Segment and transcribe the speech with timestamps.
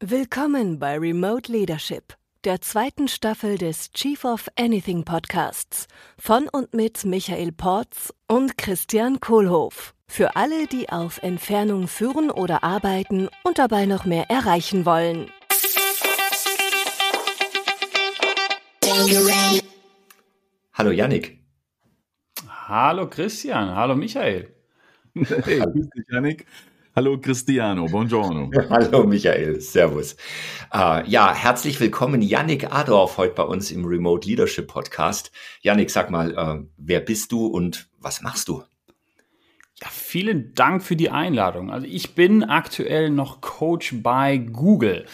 [0.00, 2.12] Willkommen bei Remote Leadership,
[2.44, 5.86] der zweiten Staffel des Chief of Anything Podcasts
[6.18, 9.94] von und mit Michael Porz und Christian Kohlhoff.
[10.08, 15.30] Für alle, die auf Entfernung führen oder arbeiten und dabei noch mehr erreichen wollen.
[20.74, 21.38] Hallo Yannick.
[22.46, 24.54] Hallo Christian, hallo Michael.
[25.14, 26.46] Hey, grüß dich Yannick.
[26.98, 28.50] Hallo Cristiano, buongiorno.
[28.70, 30.16] Hallo Michael, servus.
[30.74, 35.30] Uh, ja, herzlich willkommen Yannick Adorf heute bei uns im Remote Leadership Podcast.
[35.62, 38.64] Yannick, sag mal, uh, wer bist du und was machst du?
[39.80, 41.70] Ja, vielen Dank für die Einladung.
[41.70, 45.06] Also ich bin aktuell noch Coach bei Google.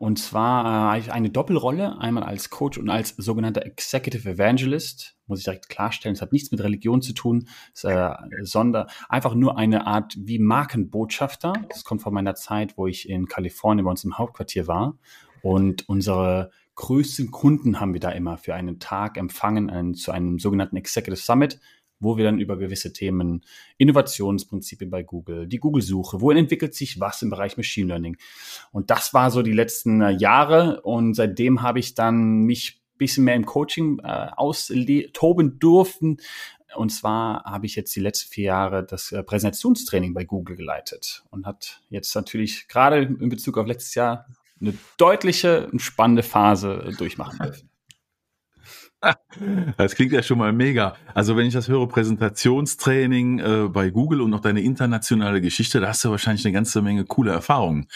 [0.00, 5.18] Und zwar äh, eine Doppelrolle, einmal als Coach und als sogenannter Executive Evangelist.
[5.26, 7.48] Muss ich direkt klarstellen, es hat nichts mit Religion zu tun,
[7.82, 11.52] äh, sondern einfach nur eine Art wie Markenbotschafter.
[11.68, 14.96] Das kommt von meiner Zeit, wo ich in Kalifornien bei uns im Hauptquartier war.
[15.42, 20.38] Und unsere größten Kunden haben wir da immer für einen Tag empfangen einen, zu einem
[20.38, 21.60] sogenannten Executive Summit
[22.00, 23.44] wo wir dann über gewisse Themen,
[23.76, 28.16] Innovationsprinzipien bei Google, die Google-Suche, wohin entwickelt sich was im Bereich Machine Learning.
[28.72, 33.24] Und das war so die letzten äh, Jahre und seitdem habe ich dann mich bisschen
[33.24, 36.18] mehr im Coaching äh, austoben durften.
[36.76, 41.24] Und zwar habe ich jetzt die letzten vier Jahre das äh, Präsentationstraining bei Google geleitet
[41.30, 44.26] und hat jetzt natürlich gerade in Bezug auf letztes Jahr
[44.60, 47.70] eine deutliche und spannende Phase durchmachen dürfen.
[49.76, 50.94] Das klingt ja schon mal mega.
[51.14, 55.88] Also wenn ich das höre, Präsentationstraining äh, bei Google und noch deine internationale Geschichte, da
[55.88, 57.86] hast du wahrscheinlich eine ganze Menge coole Erfahrungen,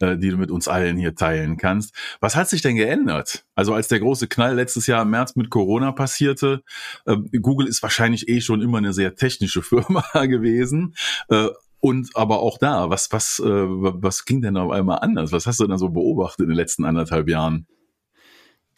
[0.00, 1.94] äh, die du mit uns allen hier teilen kannst.
[2.20, 3.44] Was hat sich denn geändert?
[3.54, 6.62] Also als der große Knall letztes Jahr im März mit Corona passierte,
[7.06, 10.94] äh, Google ist wahrscheinlich eh schon immer eine sehr technische Firma gewesen.
[11.28, 11.48] Äh,
[11.82, 15.32] und aber auch da, was, was, äh, was ging denn auf einmal anders?
[15.32, 17.66] Was hast du denn so beobachtet in den letzten anderthalb Jahren?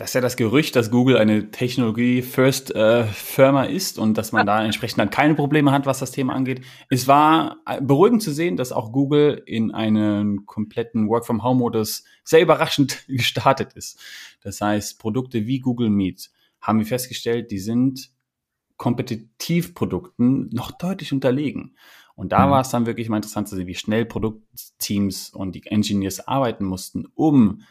[0.03, 4.65] Das ist ja das Gerücht, dass Google eine Technologie-First-Firma äh, ist und dass man da
[4.65, 6.63] entsprechend dann keine Probleme hat, was das Thema angeht.
[6.91, 13.75] Es war beruhigend zu sehen, dass auch Google in einen kompletten Work-from-Home-Modus sehr überraschend gestartet
[13.75, 14.01] ist.
[14.43, 18.11] Das heißt, Produkte wie Google Meet haben wir festgestellt, die sind
[18.79, 21.77] Kompetitivprodukten noch deutlich unterlegen.
[22.17, 22.51] Und da mhm.
[22.51, 26.65] war es dann wirklich mal interessant zu sehen, wie schnell Produktteams und die Engineers arbeiten
[26.65, 27.63] mussten, um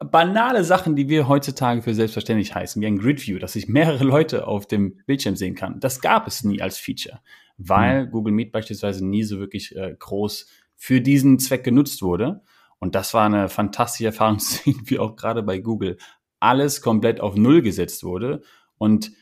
[0.00, 4.04] banale Sachen, die wir heutzutage für selbstverständlich heißen, wie ein Grid View, dass ich mehrere
[4.04, 5.78] Leute auf dem Bildschirm sehen kann.
[5.80, 7.20] Das gab es nie als Feature,
[7.58, 8.10] weil mhm.
[8.10, 12.42] Google Meet beispielsweise nie so wirklich äh, groß für diesen Zweck genutzt wurde.
[12.78, 14.38] Und das war eine fantastische Erfahrung
[14.84, 15.98] wie auch gerade bei Google
[16.40, 18.42] alles komplett auf Null gesetzt wurde.
[18.78, 19.12] Und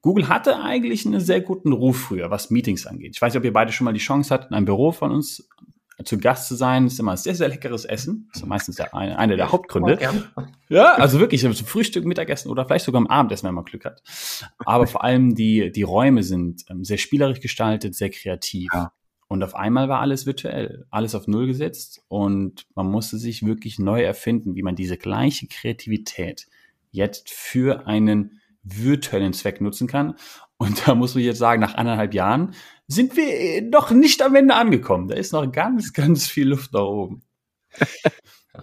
[0.00, 3.12] Google hatte eigentlich einen sehr guten Ruf früher, was Meetings angeht.
[3.14, 5.46] Ich weiß nicht, ob ihr beide schon mal die Chance hatten, ein Büro von uns
[6.04, 8.28] zu Gast zu sein, ist immer sehr, sehr leckeres Essen.
[8.32, 9.98] Das ist meistens der, eine, eine der Hauptgründe.
[10.68, 14.02] Ja, also wirklich, zum Frühstück, Mittagessen oder vielleicht sogar am Abendessen, wenn man Glück hat.
[14.58, 18.68] Aber vor allem die, die Räume sind ähm, sehr spielerisch gestaltet, sehr kreativ.
[18.74, 18.92] Ja.
[19.28, 23.78] Und auf einmal war alles virtuell, alles auf Null gesetzt und man musste sich wirklich
[23.78, 26.46] neu erfinden, wie man diese gleiche Kreativität
[26.92, 30.14] jetzt für einen virtuellen Zweck nutzen kann.
[30.58, 32.54] Und da muss man jetzt sagen, nach anderthalb Jahren
[32.88, 35.08] sind wir noch nicht am Ende angekommen.
[35.08, 37.22] Da ist noch ganz, ganz viel Luft nach oben.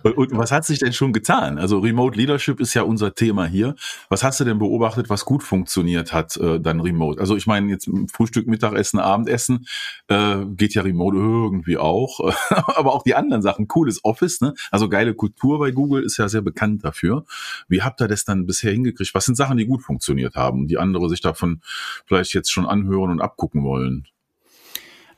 [0.01, 1.57] Und was hat sich denn schon getan?
[1.57, 3.75] Also Remote Leadership ist ja unser Thema hier.
[4.09, 7.19] Was hast du denn beobachtet, was gut funktioniert hat äh, dann Remote?
[7.19, 9.67] Also ich meine jetzt Frühstück, Mittagessen, Abendessen
[10.07, 13.67] äh, geht ja Remote irgendwie auch, aber auch die anderen Sachen.
[13.67, 14.53] Cooles Office, ne?
[14.71, 17.25] Also geile Kultur bei Google ist ja sehr bekannt dafür.
[17.67, 19.13] Wie habt ihr das dann bisher hingekriegt?
[19.13, 21.61] Was sind Sachen, die gut funktioniert haben und die andere sich davon
[22.05, 24.07] vielleicht jetzt schon anhören und abgucken wollen?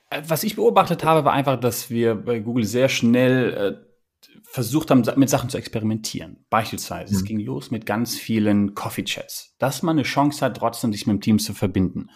[0.10, 3.95] Äh, was ich beobachtet habe, war einfach, dass wir bei Google sehr schnell äh,
[4.44, 6.46] versucht haben, mit Sachen zu experimentieren.
[6.50, 7.18] Beispielsweise, mhm.
[7.18, 11.16] es ging los mit ganz vielen Coffee-Chats, dass man eine Chance hat, trotzdem sich mit
[11.16, 12.10] dem Team zu verbinden.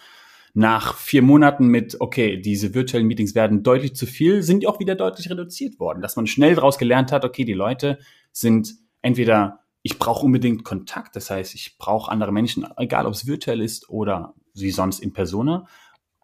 [0.52, 4.80] Nach vier Monaten mit, okay, diese virtuellen Meetings werden deutlich zu viel, sind die auch
[4.80, 6.02] wieder deutlich reduziert worden.
[6.02, 7.98] Dass man schnell daraus gelernt hat, okay, die Leute
[8.32, 13.26] sind entweder, ich brauche unbedingt Kontakt, das heißt, ich brauche andere Menschen, egal ob es
[13.26, 15.66] virtuell ist oder wie sonst in Persona,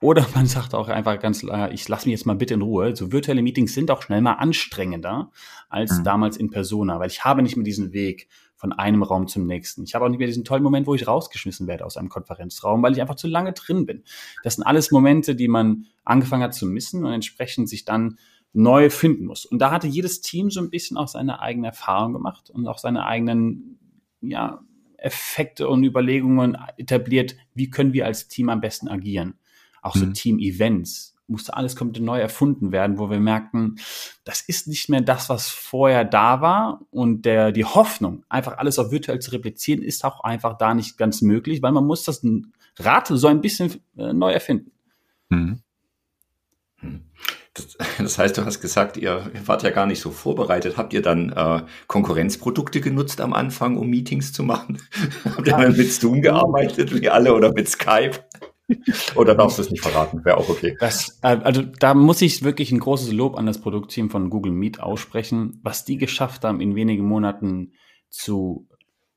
[0.01, 2.95] oder man sagt auch einfach ganz klar, ich lasse mich jetzt mal bitte in Ruhe.
[2.95, 5.31] So virtuelle Meetings sind auch schnell mal anstrengender
[5.69, 6.05] als mhm.
[6.05, 9.85] damals in Persona, weil ich habe nicht mehr diesen Weg von einem Raum zum nächsten.
[9.85, 12.83] Ich habe auch nicht mehr diesen tollen Moment, wo ich rausgeschmissen werde aus einem Konferenzraum,
[12.83, 14.03] weil ich einfach zu lange drin bin.
[14.43, 18.19] Das sind alles Momente, die man angefangen hat zu missen und entsprechend sich dann
[18.55, 19.45] neu finden muss.
[19.45, 22.79] Und da hatte jedes Team so ein bisschen auch seine eigene Erfahrung gemacht und auch
[22.79, 23.79] seine eigenen,
[24.23, 24.61] ja,
[24.97, 29.39] Effekte und Überlegungen etabliert, wie können wir als Team am besten agieren
[29.87, 30.15] auch so mhm.
[30.15, 33.79] Team-Events musste alles komplett neu erfunden werden, wo wir merkten,
[34.25, 38.79] das ist nicht mehr das, was vorher da war und der, die Hoffnung, einfach alles
[38.79, 42.25] auf virtuell zu replizieren, ist auch einfach da nicht ganz möglich, weil man muss das
[42.79, 44.71] Rad so ein bisschen äh, neu erfinden.
[45.29, 45.63] Mhm.
[47.55, 50.77] Das, das, heißt, du hast gesagt, ihr wart ja gar nicht so vorbereitet.
[50.77, 54.79] Habt ihr dann äh, Konkurrenzprodukte genutzt am Anfang, um Meetings zu machen?
[55.25, 58.21] Habt ihr dann mit Zoom gearbeitet, wie alle, oder mit Skype?
[59.15, 60.25] Oder darfst du es nicht verraten?
[60.25, 60.77] Wäre auch okay.
[60.81, 64.53] Das, äh, also da muss ich wirklich ein großes Lob an das Produktteam von Google
[64.53, 67.73] Meet aussprechen, was die geschafft haben, in wenigen Monaten
[68.09, 68.69] zu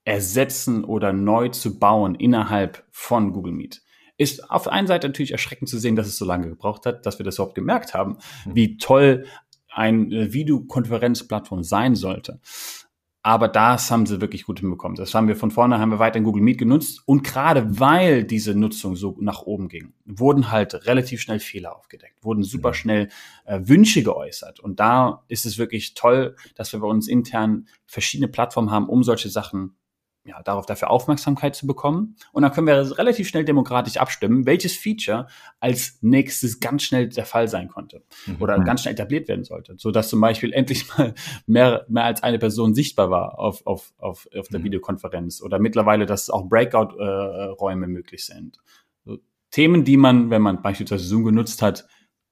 [0.06, 3.82] ersetzen oder neu zu bauen innerhalb von Google Meet.
[4.18, 7.06] Ist auf der einen Seite natürlich erschreckend zu sehen, dass es so lange gebraucht hat,
[7.06, 8.56] dass wir das überhaupt gemerkt haben, mhm.
[8.56, 9.26] wie toll
[9.70, 12.40] eine Videokonferenzplattform sein sollte.
[13.22, 14.96] Aber das haben sie wirklich gut hinbekommen.
[14.96, 17.02] Das haben wir von vorne, haben wir weiter in Google Meet genutzt.
[17.06, 22.24] Und gerade weil diese Nutzung so nach oben ging, wurden halt relativ schnell Fehler aufgedeckt,
[22.24, 22.74] wurden super mhm.
[22.76, 23.10] schnell
[23.46, 24.62] äh, Wünsche geäußert.
[24.62, 29.04] Und da ist es wirklich toll, dass wir bei uns intern verschiedene Plattformen haben, um
[29.04, 29.76] solche Sachen
[30.30, 32.16] ja, darauf dafür Aufmerksamkeit zu bekommen.
[32.32, 35.28] Und dann können wir relativ schnell demokratisch abstimmen, welches Feature
[35.60, 38.38] als nächstes ganz schnell der Fall sein konnte mhm.
[38.40, 39.76] oder ganz schnell etabliert werden sollte.
[39.78, 41.14] So dass zum Beispiel endlich mal
[41.48, 44.66] mehr, mehr als eine Person sichtbar war auf, auf, auf, auf der mhm.
[44.66, 48.58] Videokonferenz oder mittlerweile, dass auch Breakout-Räume äh, möglich sind.
[49.06, 49.18] So,
[49.52, 51.88] Themen, die man, wenn man beispielsweise Zoom genutzt hat,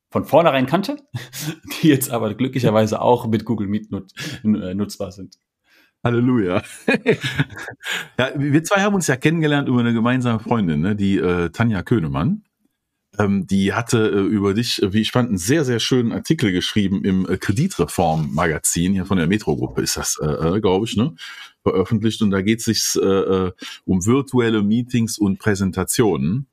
[0.09, 0.97] von vornherein kannte,
[1.81, 4.11] die jetzt aber glücklicherweise auch mit Google Meet nut
[4.43, 5.37] nutzbar sind.
[6.07, 6.63] Halleluja.
[8.17, 11.83] ja, wir zwei haben uns ja kennengelernt über eine gemeinsame Freundin, ne, die äh, Tanja
[11.83, 12.43] Könemann.
[13.19, 16.51] Ähm, die hatte äh, über dich, äh, wie ich fand, einen sehr, sehr schönen Artikel
[16.51, 21.13] geschrieben im äh, Kreditreform-Magazin, hier von der Metro-Gruppe ist das, äh, äh glaube ich, ne?
[21.63, 22.21] veröffentlicht.
[22.21, 23.51] Und da geht es sich äh,
[23.85, 26.47] um virtuelle Meetings und Präsentationen.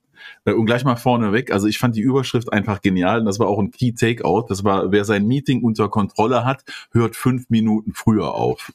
[0.44, 3.20] Und gleich mal vorneweg, also ich fand die Überschrift einfach genial.
[3.20, 4.46] Und das war auch ein Key Takeout.
[4.48, 8.72] Das war, wer sein Meeting unter Kontrolle hat, hört fünf Minuten früher auf.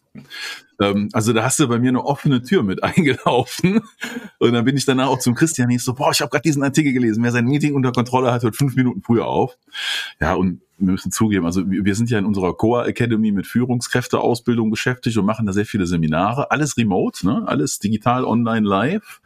[0.79, 3.81] Ähm, also da hast du bei mir eine offene Tür mit eingelaufen.
[4.39, 6.63] Und dann bin ich danach auch zum Christian, ich so, boah, ich habe gerade diesen
[6.63, 7.23] Artikel gelesen.
[7.23, 9.57] Wer sein Meeting unter Kontrolle hat, hört fünf Minuten früher auf.
[10.19, 14.71] Ja, und wir müssen zugeben, also wir sind ja in unserer Core Academy mit Führungskräfteausbildung
[14.71, 16.51] beschäftigt und machen da sehr viele Seminare.
[16.51, 17.43] Alles remote, ne?
[17.45, 19.19] alles digital, online, live.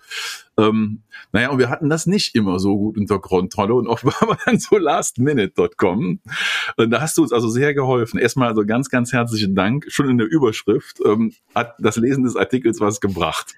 [0.57, 1.01] Ähm,
[1.31, 4.37] naja, und wir hatten das nicht immer so gut unter Kontrolle und oft war man
[4.45, 6.19] dann so lastminute.com.
[6.77, 8.19] Und da hast du uns also sehr geholfen.
[8.19, 9.85] Erstmal also ganz, ganz herzlichen Dank.
[9.89, 13.53] Schon in der Überschrift ähm, hat das Lesen des Artikels was gebracht.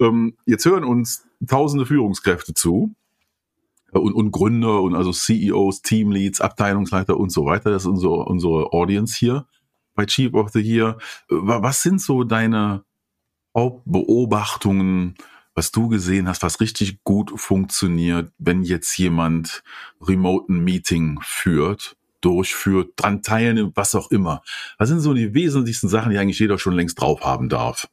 [0.00, 2.94] Ähm, jetzt hören uns tausende Führungskräfte zu
[3.92, 7.70] und, und Gründer und also CEOs, Teamleads, Abteilungsleiter und so weiter.
[7.70, 9.46] Das ist unsere, unsere Audience hier
[9.94, 10.98] bei Chief of the Year.
[11.28, 12.84] Was sind so deine
[13.56, 15.14] Hauptbeobachtungen,
[15.54, 19.62] was du gesehen hast, was richtig gut funktioniert, wenn jetzt jemand
[20.00, 24.42] remote ein Meeting führt, durchführt, dran teilnimmt, was auch immer?
[24.78, 27.88] Was sind so die wesentlichsten Sachen, die eigentlich jeder schon längst drauf haben darf?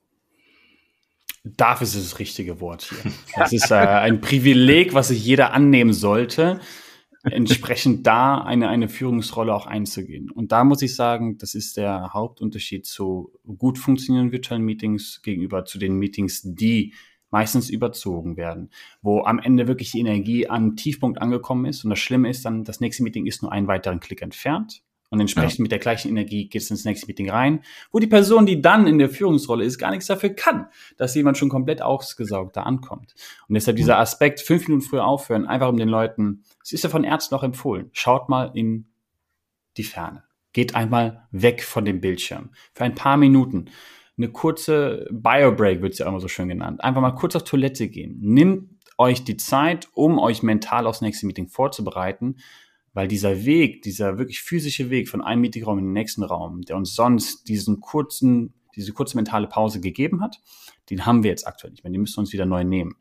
[1.43, 3.11] Darf ist das richtige Wort hier.
[3.35, 6.61] Das ist äh, ein Privileg, was sich jeder annehmen sollte,
[7.23, 10.29] entsprechend da eine, eine Führungsrolle auch einzugehen.
[10.29, 15.65] Und da muss ich sagen, das ist der Hauptunterschied zu gut funktionierenden virtuellen Meetings gegenüber
[15.65, 16.93] zu den Meetings, die
[17.33, 18.69] meistens überzogen werden,
[19.01, 21.83] wo am Ende wirklich die Energie am Tiefpunkt angekommen ist.
[21.83, 24.83] Und das Schlimme ist dann, das nächste Meeting ist nur einen weiteren Klick entfernt.
[25.09, 25.61] Und entsprechend ja.
[25.63, 28.87] mit der gleichen Energie geht es ins nächste Meeting rein, wo die Person, die dann
[28.87, 33.15] in der Führungsrolle ist, gar nichts dafür kann, dass jemand schon komplett ausgesaugt da ankommt.
[33.47, 36.89] Und deshalb dieser Aspekt, fünf Minuten früher aufhören, einfach um den Leuten, es ist ja
[36.89, 38.85] von Ärzten auch empfohlen, schaut mal in
[39.77, 40.23] die Ferne.
[40.51, 42.51] Geht einmal weg von dem Bildschirm.
[42.73, 43.69] Für ein paar Minuten.
[44.17, 46.83] Eine kurze Bio-Break wird es ja immer so schön genannt.
[46.83, 48.17] Einfach mal kurz auf Toilette gehen.
[48.19, 52.37] Nimmt euch die Zeit, um euch mental aufs nächste Meeting vorzubereiten
[52.93, 56.77] weil dieser Weg, dieser wirklich physische Weg von einem Meetingraum in den nächsten Raum, der
[56.77, 60.39] uns sonst diesen kurzen, diese kurze mentale Pause gegeben hat,
[60.89, 61.91] den haben wir jetzt aktuell nicht mehr.
[61.91, 62.95] Den müssen wir uns wieder neu nehmen.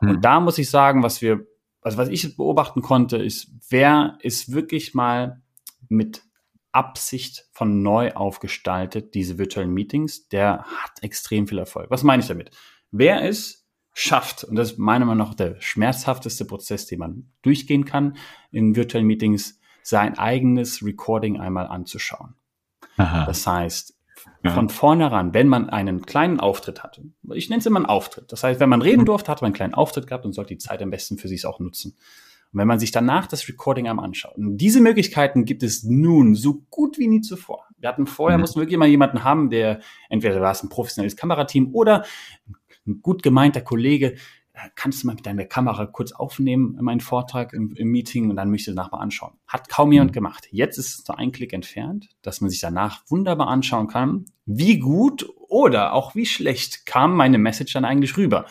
[0.00, 0.10] Hm.
[0.10, 1.46] Und da muss ich sagen, was wir,
[1.82, 5.42] also was ich beobachten konnte, ist, wer ist wirklich mal
[5.88, 6.22] mit
[6.76, 11.90] Absicht von neu aufgestaltet, diese virtuellen Meetings, der hat extrem viel Erfolg.
[11.90, 12.50] Was meine ich damit?
[12.90, 17.86] Wer ist schafft, und das ist meiner Meinung nach der schmerzhafteste Prozess, den man durchgehen
[17.86, 18.18] kann,
[18.50, 22.34] in virtuellen Meetings sein eigenes Recording einmal anzuschauen.
[22.98, 23.24] Aha.
[23.24, 23.96] Das heißt,
[24.44, 24.50] ja.
[24.50, 28.44] von vornherein, wenn man einen kleinen Auftritt hatte, ich nenne es immer einen Auftritt, das
[28.44, 29.06] heißt, wenn man reden mhm.
[29.06, 31.46] durfte, hat man einen kleinen Auftritt gehabt und sollte die Zeit am besten für sich
[31.46, 31.96] auch nutzen.
[32.52, 36.34] Und wenn man sich danach das Recording einmal anschaut, und diese Möglichkeiten gibt es nun
[36.34, 37.66] so gut wie nie zuvor.
[37.78, 38.42] Wir hatten vorher, mhm.
[38.42, 42.04] mussten wirklich immer jemanden haben, der entweder war es ein professionelles Kamerateam oder
[42.86, 44.16] ein gut gemeinter Kollege
[44.74, 48.50] kannst du mal mit deiner Kamera kurz aufnehmen, meinen Vortrag im, im Meeting und dann
[48.50, 49.34] möchte ich es nachher anschauen.
[49.46, 50.48] Hat kaum jemand gemacht.
[50.50, 54.78] Jetzt ist es nur ein Klick entfernt, dass man sich danach wunderbar anschauen kann, wie
[54.78, 58.46] gut oder auch wie schlecht kam meine Message dann eigentlich rüber.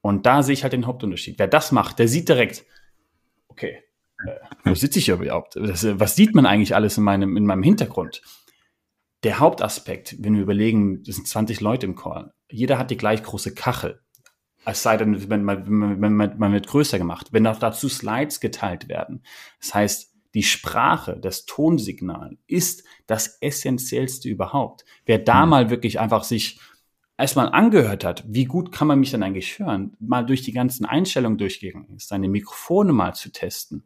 [0.00, 1.38] Und da sehe ich halt den Hauptunterschied.
[1.38, 2.64] Wer das macht, der sieht direkt,
[3.50, 3.82] okay,
[4.26, 4.30] äh,
[4.64, 5.56] wo sitze ich überhaupt?
[5.56, 8.22] Das, was sieht man eigentlich alles in meinem, in meinem Hintergrund?
[9.22, 13.22] Der Hauptaspekt, wenn wir überlegen, das sind 20 Leute im Call, jeder hat die gleich
[13.22, 14.00] große Kachel.
[14.64, 15.66] Es sei denn, wenn man,
[16.00, 17.28] wenn man, man wird größer gemacht.
[17.32, 19.22] Wenn auch dazu Slides geteilt werden.
[19.60, 24.84] Das heißt, die Sprache, das Tonsignal ist das Essentiellste überhaupt.
[25.06, 25.50] Wer da mhm.
[25.50, 26.60] mal wirklich einfach sich
[27.20, 30.84] erstmal angehört hat, wie gut kann man mich dann eigentlich hören, mal durch die ganzen
[30.84, 33.84] Einstellungen durchgegangen ist, seine Mikrofone mal zu testen.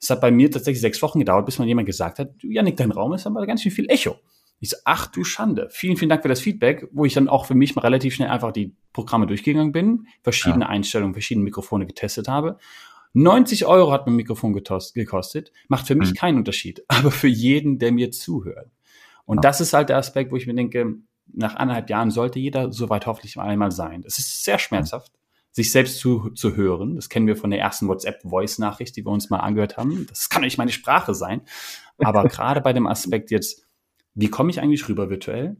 [0.00, 2.90] Es hat bei mir tatsächlich sechs Wochen gedauert, bis man jemand gesagt hat, Janik, dein
[2.90, 4.16] Raum ist aber ganz schön viel Echo.
[4.60, 5.68] Ich so, ach du Schande.
[5.70, 8.30] Vielen, vielen Dank für das Feedback, wo ich dann auch für mich mal relativ schnell
[8.30, 10.70] einfach die Programme durchgegangen bin, verschiedene ja.
[10.70, 12.58] Einstellungen, verschiedene Mikrofone getestet habe.
[13.12, 16.14] 90 Euro hat mein Mikrofon gekostet, macht für mich mhm.
[16.14, 18.70] keinen Unterschied, aber für jeden, der mir zuhört.
[19.26, 19.42] Und ja.
[19.42, 20.94] das ist halt der Aspekt, wo ich mir denke,
[21.32, 24.04] nach anderthalb Jahren sollte jeder soweit hoffentlich einmal sein.
[24.06, 25.12] Es ist sehr schmerzhaft,
[25.50, 26.96] sich selbst zu, zu hören.
[26.96, 30.06] Das kennen wir von der ersten WhatsApp-Voice-Nachricht, die wir uns mal angehört haben.
[30.08, 31.42] Das kann nicht meine Sprache sein.
[31.98, 33.66] Aber gerade bei dem Aspekt jetzt,
[34.14, 35.56] wie komme ich eigentlich rüber virtuell?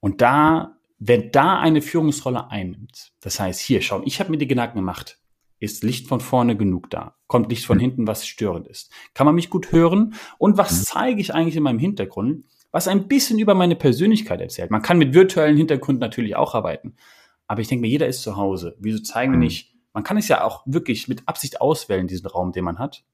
[0.00, 4.48] Und da, wer da eine Führungsrolle einnimmt, das heißt, hier, schau, ich habe mir die
[4.48, 5.18] Gedanken gemacht,
[5.58, 7.16] ist Licht von vorne genug da?
[7.28, 8.92] Kommt Licht von hinten, was störend ist?
[9.14, 10.14] Kann man mich gut hören?
[10.38, 12.44] Und was zeige ich eigentlich in meinem Hintergrund,
[12.76, 14.70] was ein bisschen über meine Persönlichkeit erzählt?
[14.70, 16.94] Man kann mit virtuellen Hintergründen natürlich auch arbeiten.
[17.46, 18.76] Aber ich denke mir, jeder ist zu Hause.
[18.78, 19.44] Wieso zeigen wir mhm.
[19.44, 19.74] nicht?
[19.94, 23.04] Man kann es ja auch wirklich mit Absicht auswählen, diesen Raum, den man hat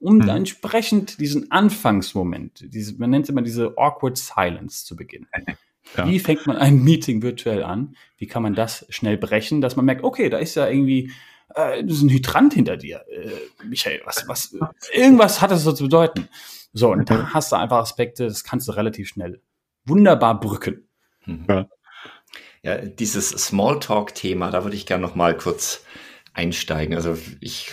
[0.00, 0.28] um mhm.
[0.28, 5.28] entsprechend diesen Anfangsmoment, diese, man nennt es immer diese awkward silence zu beginnen.
[5.98, 6.08] Ja.
[6.08, 7.94] Wie fängt man ein Meeting virtuell an?
[8.16, 11.12] Wie kann man das schnell brechen, dass man merkt, okay, da ist ja irgendwie
[11.54, 14.00] äh, das ist ein Hydrant hinter dir, äh, Michael.
[14.06, 14.56] Was, was,
[14.94, 16.28] irgendwas hat das so zu bedeuten.
[16.74, 19.40] So, und da hast du einfach Aspekte, das kannst du relativ schnell
[19.86, 20.88] wunderbar brücken.
[21.24, 21.46] Mhm.
[21.48, 21.68] Ja.
[22.62, 25.84] ja, dieses Smalltalk-Thema, da würde ich gerne noch mal kurz
[26.34, 26.94] einsteigen.
[26.96, 27.70] Also ich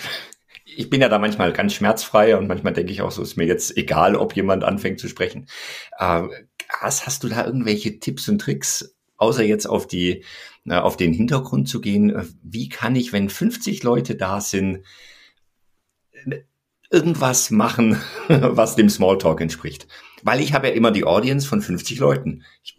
[0.75, 3.45] ich bin ja da manchmal ganz schmerzfrei und manchmal denke ich auch so, ist mir
[3.45, 5.47] jetzt egal, ob jemand anfängt zu sprechen.
[5.97, 6.23] Äh,
[6.69, 10.23] hast, hast du da irgendwelche Tipps und Tricks, außer jetzt auf die,
[10.65, 12.13] äh, auf den Hintergrund zu gehen?
[12.41, 14.83] Wie kann ich, wenn 50 Leute da sind,
[16.91, 19.87] irgendwas machen, was dem Smalltalk entspricht?
[20.23, 22.43] Weil ich habe ja immer die Audience von 50 Leuten.
[22.63, 22.77] Ich,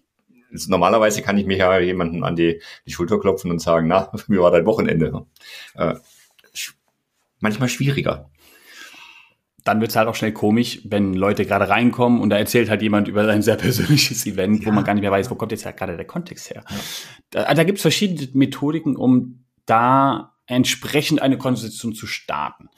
[0.68, 4.38] normalerweise kann ich mich ja jemanden an die, die Schulter klopfen und sagen, na, wie
[4.38, 5.26] war dein Wochenende?
[5.74, 5.94] Äh,
[7.40, 8.30] manchmal schwieriger.
[9.64, 12.82] Dann wird es halt auch schnell komisch, wenn Leute gerade reinkommen und da erzählt halt
[12.82, 14.66] jemand über sein sehr persönliches Event, ja.
[14.66, 16.64] wo man gar nicht mehr weiß, wo kommt jetzt halt gerade der Kontext her.
[16.68, 16.76] Ja.
[17.30, 22.68] Da, da gibt es verschiedene Methodiken, um da entsprechend eine Konversation zu starten.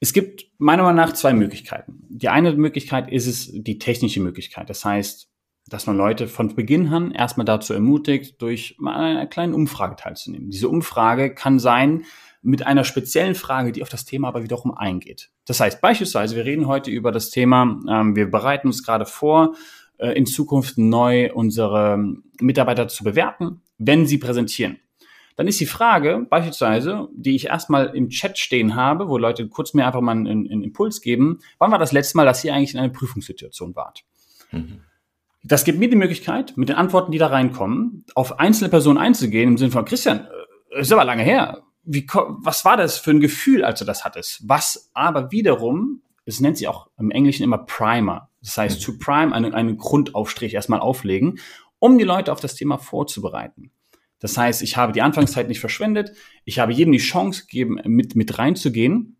[0.00, 2.02] Es gibt meiner Meinung nach zwei Möglichkeiten.
[2.08, 4.70] Die eine Möglichkeit ist es die technische Möglichkeit.
[4.70, 5.30] Das heißt,
[5.68, 10.50] dass man Leute von Beginn an erstmal dazu ermutigt, durch mal einer kleinen Umfrage teilzunehmen.
[10.50, 12.04] Diese Umfrage kann sein,
[12.42, 15.30] mit einer speziellen Frage, die auf das Thema aber wiederum eingeht.
[15.44, 19.54] Das heißt beispielsweise, wir reden heute über das Thema, ähm, wir bereiten uns gerade vor,
[19.98, 22.02] äh, in Zukunft neu unsere
[22.40, 24.78] Mitarbeiter zu bewerten, wenn sie präsentieren.
[25.40, 29.72] Dann ist die Frage beispielsweise, die ich erstmal im Chat stehen habe, wo Leute kurz
[29.72, 32.74] mir einfach mal einen, einen Impuls geben, wann war das letzte Mal, dass ihr eigentlich
[32.74, 34.04] in einer Prüfungssituation wart?
[34.50, 34.82] Mhm.
[35.42, 39.48] Das gibt mir die Möglichkeit, mit den Antworten, die da reinkommen, auf einzelne Personen einzugehen,
[39.48, 40.26] im Sinne von, Christian,
[40.74, 44.04] äh, ist aber lange her wie, was war das für ein Gefühl, als du das
[44.04, 44.46] hattest?
[44.46, 48.28] Was aber wiederum, es nennt sich auch im Englischen immer Primer.
[48.42, 51.38] Das heißt, zu Prime einen, einen Grundaufstrich erstmal auflegen,
[51.78, 53.72] um die Leute auf das Thema vorzubereiten.
[54.20, 56.12] Das heißt, ich habe die Anfangszeit nicht verschwendet.
[56.44, 59.16] Ich habe jedem die Chance gegeben, mit, mit reinzugehen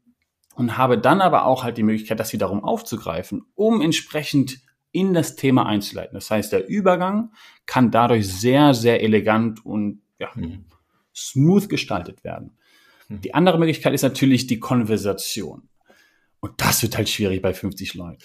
[0.54, 4.60] und habe dann aber auch halt die Möglichkeit, das wiederum aufzugreifen, um entsprechend
[4.92, 6.14] in das Thema einzuleiten.
[6.14, 7.32] Das heißt, der Übergang
[7.66, 10.66] kann dadurch sehr, sehr elegant und ja, mhm
[11.14, 12.56] smooth gestaltet werden.
[13.08, 13.20] Hm.
[13.20, 15.68] Die andere Möglichkeit ist natürlich die Konversation.
[16.40, 18.22] Und das wird halt schwierig bei 50 Leuten.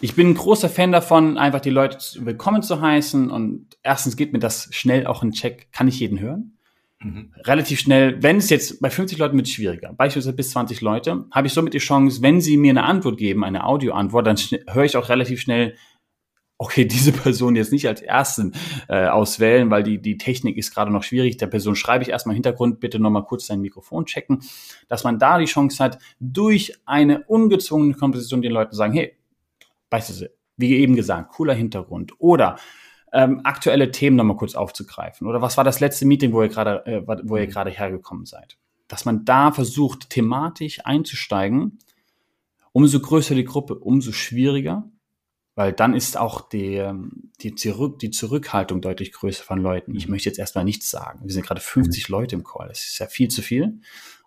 [0.00, 3.30] Ich bin ein großer Fan davon, einfach die Leute willkommen zu heißen.
[3.30, 6.56] Und erstens geht mir das schnell auch ein Check, kann ich jeden hören?
[7.00, 7.32] Mhm.
[7.44, 11.48] Relativ schnell, wenn es jetzt bei 50 Leuten wird schwieriger, beispielsweise bis 20 Leute, habe
[11.48, 14.36] ich somit die Chance, wenn sie mir eine Antwort geben, eine Audioantwort, dann
[14.68, 15.74] höre ich auch relativ schnell,
[16.58, 18.52] okay, diese Person jetzt nicht als ersten
[18.88, 21.38] äh, auswählen, weil die, die Technik ist gerade noch schwierig.
[21.38, 24.42] Der Person schreibe ich erstmal im Hintergrund, bitte nochmal kurz sein Mikrofon checken,
[24.86, 29.17] dass man da die Chance hat, durch eine ungezwungene Komposition den Leuten sagen, hey,
[29.90, 32.12] weißt du, wie eben gesagt, cooler Hintergrund.
[32.18, 32.56] Oder
[33.12, 35.26] ähm, aktuelle Themen nochmal kurz aufzugreifen.
[35.26, 38.58] Oder was war das letzte Meeting, wo ihr gerade, äh, wo ihr gerade hergekommen seid?
[38.86, 41.78] Dass man da versucht, thematisch einzusteigen.
[42.72, 44.90] Umso größer die Gruppe, umso schwieriger,
[45.54, 49.96] weil dann ist auch die, ähm, die, Zurück, die Zurückhaltung deutlich größer von Leuten.
[49.96, 51.20] Ich möchte jetzt erstmal nichts sagen.
[51.24, 52.68] Wir sind gerade 50 Leute im Call.
[52.68, 53.80] Das ist ja viel zu viel.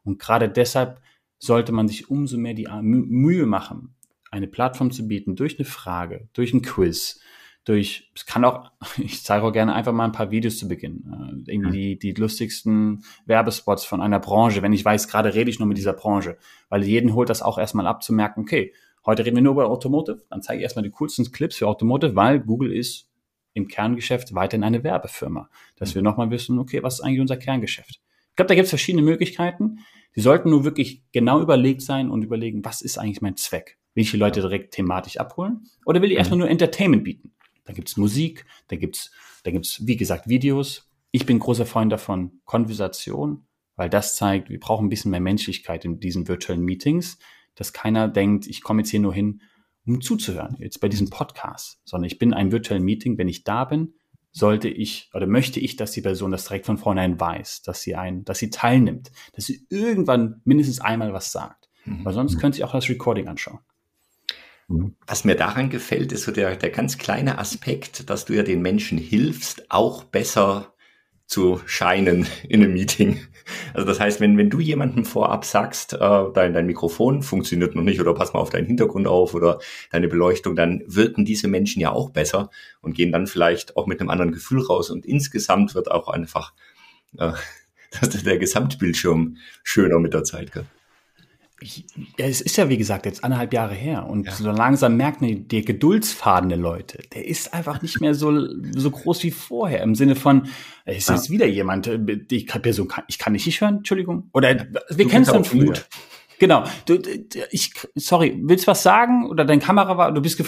[0.03, 1.01] Und gerade deshalb
[1.39, 3.95] sollte man sich umso mehr die Mühe machen,
[4.31, 7.19] eine Plattform zu bieten durch eine Frage, durch ein Quiz,
[7.65, 11.43] durch, es kann auch, ich zeige auch gerne einfach mal ein paar Videos zu Beginn.
[11.47, 15.59] Äh, irgendwie die, die lustigsten Werbespots von einer Branche, wenn ich weiß, gerade rede ich
[15.59, 16.37] nur mit dieser Branche,
[16.69, 18.73] weil jeden holt das auch erstmal ab zu merken, okay,
[19.05, 22.15] heute reden wir nur über Automotive, dann zeige ich erstmal die coolsten Clips für Automotive,
[22.15, 23.09] weil Google ist
[23.53, 28.01] im Kerngeschäft weiterhin eine Werbefirma, dass wir nochmal wissen, okay, was ist eigentlich unser Kerngeschäft?
[28.29, 29.79] Ich glaube, da gibt es verschiedene Möglichkeiten.
[30.15, 33.77] Die sollten nur wirklich genau überlegt sein und überlegen, was ist eigentlich mein Zweck?
[33.93, 35.65] Will ich die Leute direkt thematisch abholen?
[35.85, 37.33] Oder will ich erstmal nur Entertainment bieten?
[37.65, 39.11] Da gibt's Musik, da gibt's,
[39.43, 40.89] da gibt's, wie gesagt, Videos.
[41.11, 43.45] Ich bin großer Freund davon, Konversation,
[43.75, 47.19] weil das zeigt, wir brauchen ein bisschen mehr Menschlichkeit in diesen virtuellen Meetings,
[47.55, 49.41] dass keiner denkt, ich komme jetzt hier nur hin,
[49.85, 53.65] um zuzuhören, jetzt bei diesem Podcast, sondern ich bin ein virtuellen Meeting, wenn ich da
[53.65, 53.95] bin,
[54.31, 57.95] sollte ich oder möchte ich, dass die Person das direkt von vornherein weiß, dass sie
[57.95, 61.69] ein, dass sie teilnimmt, dass sie irgendwann mindestens einmal was sagt.
[61.85, 62.05] Mhm.
[62.05, 63.59] Weil sonst könnte sie auch das Recording anschauen.
[64.71, 64.95] Mhm.
[65.05, 68.61] Was mir daran gefällt, ist so der, der ganz kleine Aspekt, dass du ja den
[68.61, 70.73] Menschen hilfst, auch besser
[71.25, 73.19] zu scheinen in einem Meeting.
[73.73, 75.97] Also das heißt, wenn, wenn du jemandem vorab sagst, äh,
[76.33, 79.59] dein, dein Mikrofon funktioniert noch nicht oder pass mal auf deinen Hintergrund auf oder
[79.91, 82.49] deine Beleuchtung, dann wirken diese Menschen ja auch besser
[82.81, 86.53] und gehen dann vielleicht auch mit einem anderen Gefühl raus und insgesamt wird auch einfach
[87.17, 87.31] äh,
[88.25, 90.51] der Gesamtbildschirm schöner mit der Zeit.
[90.51, 90.65] Gell?
[91.61, 94.31] Ja, es ist ja wie gesagt jetzt anderthalb Jahre her und ja.
[94.33, 98.91] so langsam merkt man, der Geduldsfaden der Leute, der ist einfach nicht mehr so, so
[98.91, 100.47] groß wie vorher im Sinne von,
[100.85, 101.15] es ist ja.
[101.15, 104.29] jetzt wieder jemand, die Person kann, ich kann dich nicht hören, Entschuldigung.
[104.33, 104.65] Oder ja.
[104.89, 105.73] wir kennen es von früher.
[106.39, 106.63] Genau.
[106.87, 106.99] Du,
[107.51, 109.27] ich, sorry, willst du was sagen?
[109.27, 110.43] Oder deine Kamera war, du bist,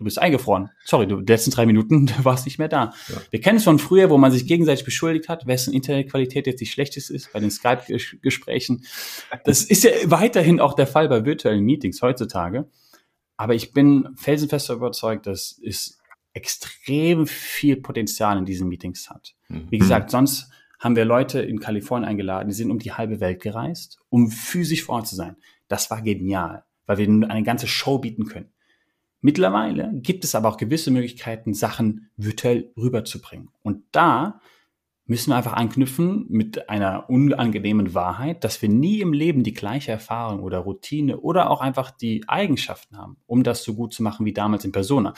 [0.00, 0.70] du bist eingefroren.
[0.84, 2.94] Sorry, du, die letzten drei Minuten, du warst nicht mehr da.
[3.08, 3.16] Ja.
[3.30, 6.66] Wir kennen es von früher, wo man sich gegenseitig beschuldigt hat, wessen Internetqualität jetzt die
[6.66, 8.84] schlechteste ist, bei den Skype-Gesprächen.
[9.44, 12.66] Das ist ja weiterhin auch der Fall bei virtuellen Meetings heutzutage.
[13.36, 15.98] Aber ich bin felsenfest überzeugt, dass es
[16.32, 19.34] extrem viel Potenzial in diesen Meetings hat.
[19.48, 19.66] Mhm.
[19.70, 23.42] Wie gesagt, sonst haben wir Leute in Kalifornien eingeladen, die sind um die halbe Welt
[23.42, 25.36] gereist, um physisch vor Ort zu sein.
[25.68, 28.50] Das war genial, weil wir eine ganze Show bieten können.
[29.20, 33.50] Mittlerweile gibt es aber auch gewisse Möglichkeiten, Sachen virtuell rüberzubringen.
[33.62, 34.40] Und da
[35.10, 39.90] müssen wir einfach anknüpfen mit einer unangenehmen Wahrheit, dass wir nie im Leben die gleiche
[39.90, 44.24] Erfahrung oder Routine oder auch einfach die Eigenschaften haben, um das so gut zu machen
[44.24, 45.14] wie damals in Persona.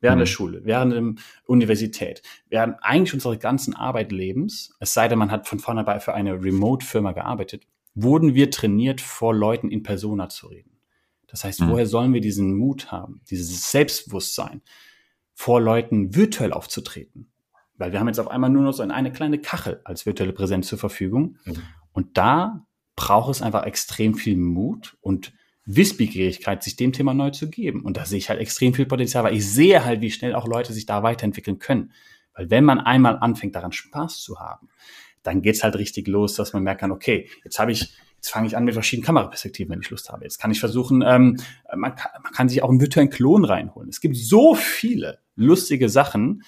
[0.00, 0.20] Während mhm.
[0.20, 5.46] der Schule, während der Universität, während eigentlich unserer ganzen Arbeitlebens, es sei denn, man hat
[5.46, 10.79] von vornherein für eine Remote-Firma gearbeitet, wurden wir trainiert, vor Leuten in Persona zu reden.
[11.30, 11.70] Das heißt, mhm.
[11.70, 14.62] woher sollen wir diesen Mut haben, dieses Selbstbewusstsein,
[15.34, 17.30] vor Leuten virtuell aufzutreten?
[17.76, 20.68] Weil wir haben jetzt auf einmal nur noch so eine kleine Kachel als virtuelle Präsenz
[20.68, 21.38] zur Verfügung.
[21.44, 21.62] Mhm.
[21.92, 25.32] Und da braucht es einfach extrem viel Mut und
[25.64, 27.82] Wissbegierigkeit, sich dem Thema neu zu geben.
[27.82, 30.46] Und da sehe ich halt extrem viel Potenzial, weil ich sehe halt, wie schnell auch
[30.46, 31.92] Leute sich da weiterentwickeln können.
[32.34, 34.68] Weil wenn man einmal anfängt, daran Spaß zu haben,
[35.22, 38.54] dann geht's halt richtig los, dass man kann, okay, jetzt habe ich Jetzt fange ich
[38.54, 40.24] an mit verschiedenen Kameraperspektiven, wenn ich Lust habe.
[40.24, 41.38] Jetzt kann ich versuchen, ähm,
[41.74, 43.88] man, kann, man kann sich auch einen virtuellen Klon reinholen.
[43.88, 46.42] Es gibt so viele lustige Sachen,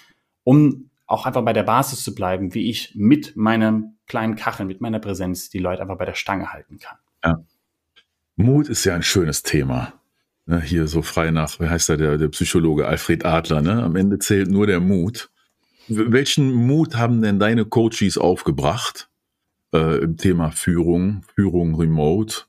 [0.45, 4.83] um auch einfach bei der Basis zu bleiben, wie ich mit meinem kleinen Kacheln, mit
[4.83, 6.99] meiner Präsenz die Leute einfach bei der Stange halten kann.
[7.25, 7.43] Ja.
[8.37, 9.95] Mut ist ja ein schönes Thema.
[10.45, 13.83] Ne, hier so frei nach, wie heißt der, der, der Psychologe Alfred Adler, ne?
[13.83, 15.31] Am Ende zählt nur der Mut.
[15.89, 19.09] Welchen Mut haben denn deine Coaches aufgebracht?
[19.73, 22.45] Äh, im Thema Führung, Führung remote,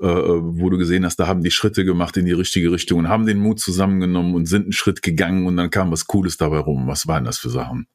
[0.00, 3.08] äh, wo du gesehen hast, da haben die Schritte gemacht in die richtige Richtung und
[3.08, 6.58] haben den Mut zusammengenommen und sind einen Schritt gegangen und dann kam was Cooles dabei
[6.58, 6.86] rum.
[6.86, 7.86] Was waren das für Sachen?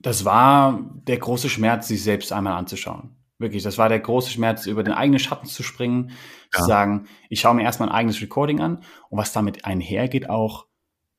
[0.00, 3.16] Das war der große Schmerz, sich selbst einmal anzuschauen.
[3.38, 6.10] Wirklich, das war der große Schmerz, über den eigenen Schatten zu springen,
[6.52, 6.60] ja.
[6.60, 10.66] zu sagen, ich schaue mir erstmal ein eigenes Recording an und was damit einhergeht auch,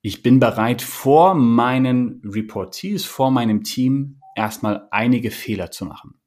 [0.02, 6.19] ich bin bereit, vor meinen Reportees, vor meinem Team erstmal einige Fehler zu machen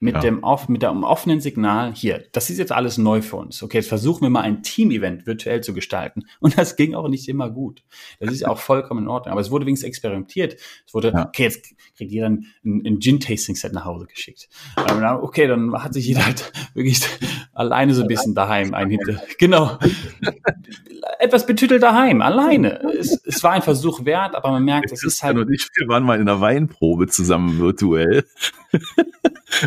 [0.00, 0.20] mit ja.
[0.20, 3.62] dem auf, mit dem offenen Signal, hier, das ist jetzt alles neu für uns.
[3.62, 6.22] Okay, jetzt versuchen wir mal ein Team-Event virtuell zu gestalten.
[6.40, 7.82] Und das ging auch nicht immer gut.
[8.20, 9.32] Das ist auch vollkommen in Ordnung.
[9.32, 10.54] Aber es wurde wenigstens experimentiert.
[10.86, 11.26] Es wurde, ja.
[11.26, 14.48] okay, jetzt kriegt jeder ein, ein Gin-Tasting-Set nach Hause geschickt.
[14.76, 17.00] Okay, dann hat sich jeder halt wirklich
[17.58, 19.20] alleine so ein bisschen daheim ein hinter.
[19.38, 19.78] Genau.
[21.18, 22.80] etwas betütelt daheim, alleine.
[22.98, 25.36] es, es war ein Versuch wert, aber man merkt, es ist halt.
[25.36, 28.24] Und ich, wir waren mal in einer Weinprobe zusammen virtuell.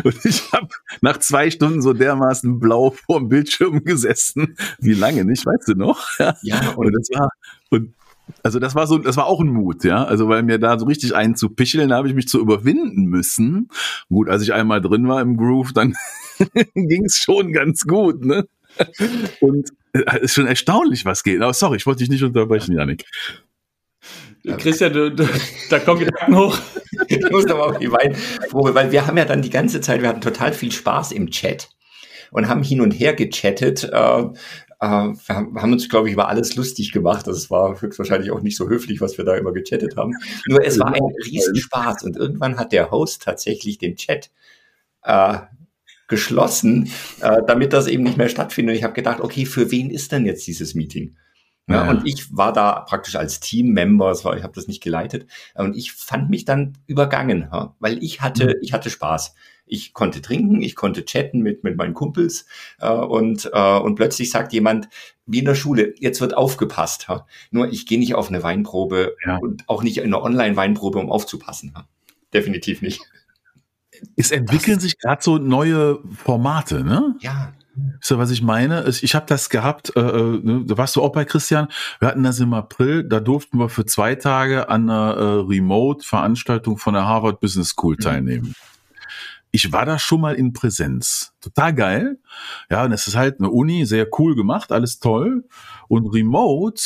[0.04, 0.68] und ich habe
[1.00, 4.56] nach zwei Stunden so dermaßen blau vorm Bildschirm gesessen.
[4.78, 6.18] Wie lange nicht, weißt du noch?
[6.18, 6.34] Ja,
[6.76, 7.30] und, und das war,
[7.70, 7.94] und
[8.42, 10.04] also das war so, das war auch ein Mut, ja.
[10.04, 13.68] Also weil mir da so richtig einen zu picheln, habe ich mich zu überwinden müssen.
[14.08, 15.94] Gut, als ich einmal drin war im Groove, dann
[16.74, 18.46] ging es schon ganz gut, ne?
[19.40, 21.40] Und es äh, ist schon erstaunlich, was geht.
[21.40, 23.04] Aber sorry, ich wollte dich nicht unterbrechen, Janik.
[24.58, 25.28] Christian, du, du,
[25.70, 26.58] da kommen Gedanken hoch.
[27.06, 30.08] ich muss aber auch die Weinprobe, weil wir haben ja dann die ganze Zeit, wir
[30.08, 31.68] hatten total viel Spaß im Chat
[32.32, 33.84] und haben hin und her gechattet.
[33.84, 34.22] Äh,
[34.82, 37.28] äh, wir haben uns, glaube ich, über alles lustig gemacht.
[37.28, 40.14] Das war höchstwahrscheinlich auch nicht so höflich, was wir da immer gechattet haben.
[40.46, 44.30] Nur es war ein Riesenspaß und irgendwann hat der Host tatsächlich den Chat
[45.04, 45.38] äh,
[46.12, 48.74] geschlossen, äh, damit das eben nicht mehr stattfindet.
[48.74, 51.16] Und ich habe gedacht, okay, für wen ist denn jetzt dieses Meeting?
[51.68, 51.90] Ja, ja.
[51.90, 56.28] Und ich war da praktisch als Teammember, ich habe das nicht geleitet, und ich fand
[56.28, 58.54] mich dann übergangen, ja, weil ich hatte, mhm.
[58.60, 59.34] ich hatte Spaß.
[59.64, 62.44] Ich konnte trinken, ich konnte chatten mit, mit meinen Kumpels
[62.78, 64.88] äh, und, äh, und plötzlich sagt jemand,
[65.24, 67.06] wie in der Schule, jetzt wird aufgepasst.
[67.08, 67.24] Ja.
[67.52, 71.72] Nur ich gehe nicht auf eine Weinprobe und auch nicht in eine Online-Weinprobe, um aufzupassen.
[72.34, 73.00] Definitiv nicht.
[74.16, 77.16] Es entwickeln das sich gerade so neue Formate, ne?
[77.20, 77.52] Ja.
[77.74, 78.86] Wisst ihr, was ich meine?
[78.86, 81.68] Ich habe das gehabt, äh, äh, ne, da warst du auch bei Christian.
[82.00, 86.76] Wir hatten das im April, da durften wir für zwei Tage an einer äh, Remote-Veranstaltung
[86.76, 88.02] von der Harvard Business School mhm.
[88.02, 88.54] teilnehmen.
[89.52, 91.32] Ich war da schon mal in Präsenz.
[91.40, 92.18] Total geil.
[92.70, 95.44] Ja, und es ist halt eine Uni, sehr cool gemacht, alles toll.
[95.88, 96.82] Und Remote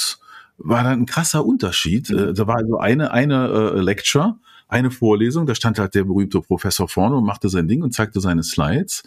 [0.59, 2.11] war dann ein krasser Unterschied.
[2.11, 2.35] Mhm.
[2.35, 6.89] Da war also eine, eine äh, Lecture eine Vorlesung, da stand halt der berühmte Professor
[6.89, 9.03] vorne und machte sein Ding und zeigte seine Slides.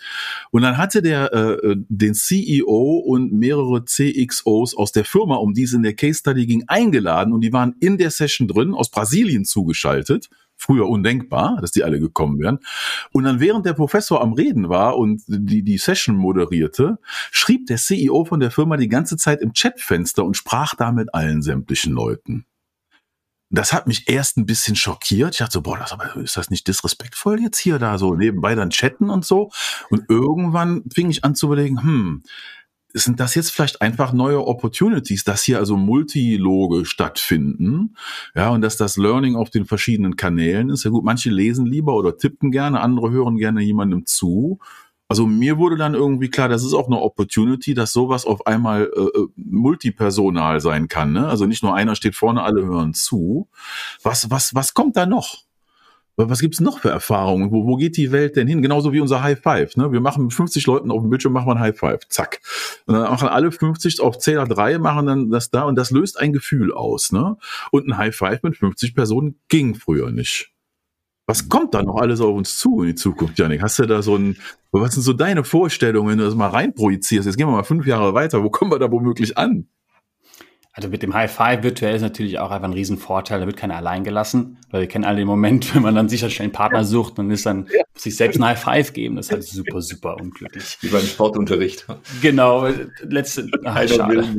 [0.51, 5.63] Und dann hatte der äh, den CEO und mehrere CXOs aus der Firma, um die
[5.63, 8.89] es in der Case Study ging, eingeladen und die waren in der Session drin, aus
[8.89, 12.59] Brasilien zugeschaltet früher undenkbar, dass die alle gekommen wären.
[13.11, 16.99] Und dann während der Professor am Reden war und die, die Session moderierte,
[17.31, 21.13] schrieb der CEO von der Firma die ganze Zeit im Chatfenster und sprach da mit
[21.15, 22.45] allen sämtlichen Leuten.
[23.51, 25.33] Das hat mich erst ein bisschen schockiert.
[25.33, 28.69] Ich dachte so, boah, das, ist das nicht disrespektvoll jetzt hier da so nebenbei dann
[28.69, 29.49] chatten und so?
[29.89, 32.23] Und irgendwann fing ich an zu überlegen, hm,
[32.93, 37.95] sind das jetzt vielleicht einfach neue Opportunities, dass hier also Multiloge stattfinden,
[38.35, 40.83] ja, und dass das Learning auf den verschiedenen Kanälen ist.
[40.83, 44.59] Ja gut, manche lesen lieber oder tippen gerne, andere hören gerne jemandem zu.
[45.09, 48.91] Also mir wurde dann irgendwie klar, das ist auch eine Opportunity, dass sowas auf einmal
[48.95, 51.13] äh, äh, multipersonal sein kann.
[51.13, 51.27] Ne?
[51.27, 53.49] Also nicht nur einer steht vorne, alle hören zu.
[54.03, 55.45] Was, was, was kommt da noch?
[56.15, 57.49] Was gibt's noch für Erfahrungen?
[57.51, 58.61] Wo, wo geht die Welt denn hin?
[58.61, 59.77] Genauso wie unser High Five.
[59.77, 59.91] Ne?
[59.91, 62.07] Wir machen mit 50 Leuten auf dem Bildschirm, machen wir ein High Five.
[62.09, 62.41] Zack.
[62.85, 66.19] Und dann machen alle 50 auf Zähler 3, machen dann das da und das löst
[66.19, 67.11] ein Gefühl aus.
[67.11, 67.37] Ne?
[67.71, 70.51] Und ein High Five mit 50 Personen ging früher nicht.
[71.29, 73.61] Was kommt da noch alles auf uns zu in die Zukunft, Janik?
[73.61, 74.35] Hast du da so ein,
[74.71, 77.27] was sind so deine Vorstellungen, wenn du das mal reinprojizierst?
[77.27, 78.43] Jetzt gehen wir mal fünf Jahre weiter.
[78.43, 79.67] Wo kommen wir da womöglich an?
[80.73, 83.41] Also mit dem High Five virtuell ist natürlich auch einfach ein Riesenvorteil.
[83.41, 86.31] Da wird keiner allein gelassen, weil wir kennen alle den Moment, wenn man dann sicher
[86.31, 87.83] schnell einen Partner sucht und ist dann ja.
[87.93, 89.15] sich selbst ein High Five geben.
[89.15, 90.79] Das ist halt super, super unglücklich.
[90.81, 91.85] Wie beim Sportunterricht.
[92.23, 92.67] Genau,
[93.03, 94.35] letzte, ach, schade.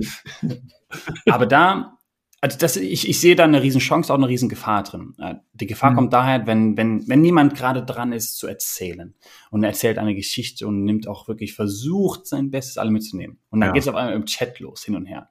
[1.26, 1.99] Aber da
[2.42, 5.14] also das, ich, ich sehe da eine Riesenchance, auch eine Riesengefahr drin.
[5.53, 5.96] Die Gefahr mhm.
[5.96, 9.14] kommt daher, wenn, wenn, wenn niemand gerade dran ist zu erzählen
[9.50, 13.38] und er erzählt eine Geschichte und nimmt auch wirklich, versucht sein Bestes alle mitzunehmen.
[13.50, 13.72] Und dann ja.
[13.74, 15.29] geht es auf einmal im Chat los, hin und her.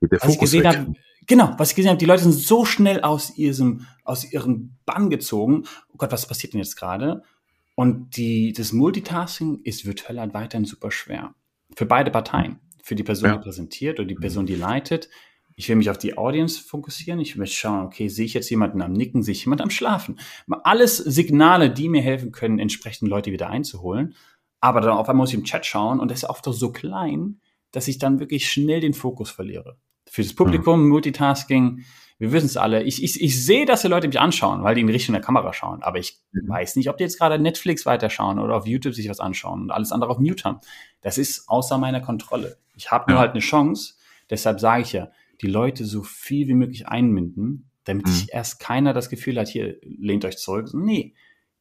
[0.00, 0.92] Mit der was Fokus ich gesehen habe,
[1.26, 5.10] genau, was ich gesehen habe, die Leute sind so schnell aus ihrem, aus ihrem Bann
[5.10, 5.64] gezogen.
[5.92, 7.24] Oh Gott, was passiert denn jetzt gerade?
[7.74, 11.34] Und die, das Multitasking ist virtuell halt weiterhin super schwer.
[11.76, 12.58] Für beide Parteien.
[12.82, 13.36] Für die Person, ja.
[13.36, 15.10] die präsentiert oder die Person, die leitet
[15.58, 17.18] ich will mich auf die Audience fokussieren.
[17.18, 20.20] Ich möchte schauen, okay, sehe ich jetzt jemanden am Nicken, sehe ich jemanden am Schlafen.
[20.62, 24.14] Alles Signale, die mir helfen können, entsprechend Leute wieder einzuholen.
[24.60, 26.70] Aber dann auf einmal muss ich im Chat schauen und das ist oft doch so
[26.70, 27.40] klein,
[27.72, 29.76] dass ich dann wirklich schnell den Fokus verliere.
[30.08, 30.90] Für das Publikum, mhm.
[30.90, 31.84] Multitasking,
[32.20, 32.84] wir wissen es alle.
[32.84, 35.52] Ich, ich, ich sehe, dass die Leute mich anschauen, weil die in Richtung der Kamera
[35.52, 35.82] schauen.
[35.82, 36.48] Aber ich mhm.
[36.48, 39.70] weiß nicht, ob die jetzt gerade Netflix weiterschauen oder auf YouTube sich was anschauen und
[39.72, 40.60] alles andere auf Mute haben.
[41.00, 42.58] Das ist außer meiner Kontrolle.
[42.76, 43.22] Ich habe nur ja.
[43.22, 43.94] halt eine Chance.
[44.30, 48.10] Deshalb sage ich ja, die Leute so viel wie möglich einbinden, damit mhm.
[48.10, 50.68] sich erst keiner das Gefühl hat, hier lehnt euch zurück.
[50.72, 51.14] Nee,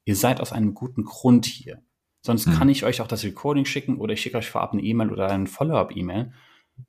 [0.05, 1.81] ihr seid aus einem guten Grund hier.
[2.21, 2.53] Sonst mhm.
[2.53, 5.29] kann ich euch auch das Recording schicken oder ich schicke euch vorab eine E-Mail oder
[5.29, 6.33] eine Follow-up-E-Mail.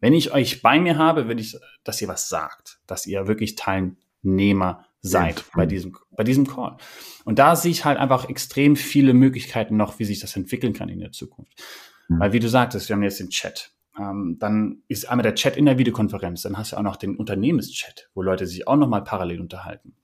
[0.00, 3.54] Wenn ich euch bei mir habe, will ich, dass ihr was sagt, dass ihr wirklich
[3.54, 6.76] Teilnehmer seid bei diesem, bei diesem Call.
[7.24, 10.88] Und da sehe ich halt einfach extrem viele Möglichkeiten noch, wie sich das entwickeln kann
[10.88, 11.62] in der Zukunft.
[12.08, 12.20] Mhm.
[12.20, 13.70] Weil wie du sagtest, wir haben jetzt den Chat.
[13.98, 17.16] Ähm, dann ist einmal der Chat in der Videokonferenz, dann hast du auch noch den
[17.16, 19.94] Unternehmenschat, wo Leute sich auch noch mal parallel unterhalten.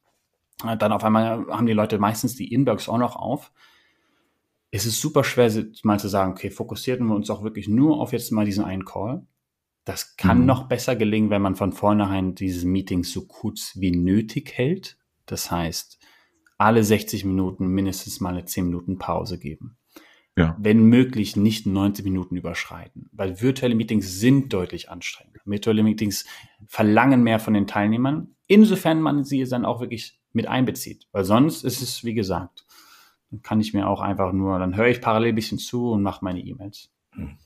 [0.66, 3.52] Äh, dann auf einmal haben die Leute meistens die Inbox auch noch auf.
[4.70, 5.50] Es ist super schwer,
[5.85, 8.85] mal zu sagen, okay, fokussieren wir uns auch wirklich nur auf jetzt mal diesen einen
[8.85, 9.24] Call.
[9.85, 10.46] Das kann mhm.
[10.46, 14.98] noch besser gelingen, wenn man von vornherein dieses Meeting so kurz wie nötig hält.
[15.26, 15.98] Das heißt,
[16.59, 19.76] alle 60 Minuten mindestens mal eine 10 Minuten Pause geben.
[20.36, 20.56] Ja.
[20.58, 25.40] Wenn möglich nicht 90 Minuten überschreiten, weil virtuelle Meetings sind deutlich anstrengender.
[25.44, 26.24] Virtuelle Meetings
[26.66, 31.62] verlangen mehr von den Teilnehmern, insofern man sie dann auch wirklich mit einbezieht, weil sonst
[31.62, 32.66] ist es, wie gesagt,
[33.30, 36.02] dann kann ich mir auch einfach nur, dann höre ich parallel ein bisschen zu und
[36.02, 36.90] mache meine E-Mails.
[37.12, 37.38] Hm.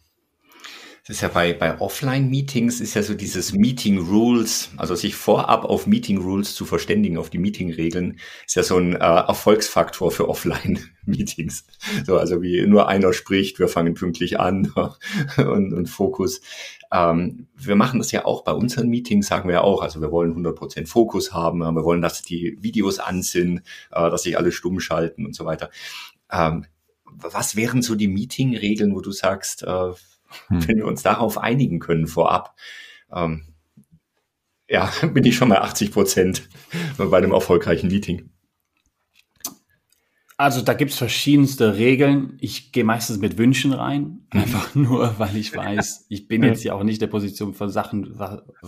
[1.09, 5.64] Das ist ja bei, bei Offline-Meetings ist ja so dieses Meeting Rules, also sich vorab
[5.64, 10.29] auf Meeting Rules zu verständigen, auf die Meeting-Regeln, ist ja so ein äh, Erfolgsfaktor für
[10.29, 11.64] Offline-Meetings.
[12.05, 14.71] So, also wie nur einer spricht, wir fangen pünktlich an
[15.38, 16.42] und, und Fokus.
[16.92, 20.37] Ähm, wir machen das ja auch bei unseren Meetings, sagen wir auch, also wir wollen
[20.37, 24.79] 100% Fokus haben, wir wollen, dass die Videos an sind, äh, dass sich alle stumm
[24.79, 25.71] schalten und so weiter.
[26.31, 26.66] Ähm,
[27.07, 29.92] was wären so die Meeting-Regeln, wo du sagst, äh,
[30.49, 30.69] hm.
[30.69, 32.55] wenn wir uns darauf einigen können vorab,
[33.12, 33.55] ähm,
[34.69, 36.49] ja, bin ich schon mal 80 Prozent
[36.97, 38.31] bei einem erfolgreichen Meeting.
[40.41, 42.37] Also da gibt's verschiedenste Regeln.
[42.41, 44.41] Ich gehe meistens mit Wünschen rein, mhm.
[44.41, 48.17] einfach nur, weil ich weiß, ich bin jetzt ja auch nicht der Position von Sachen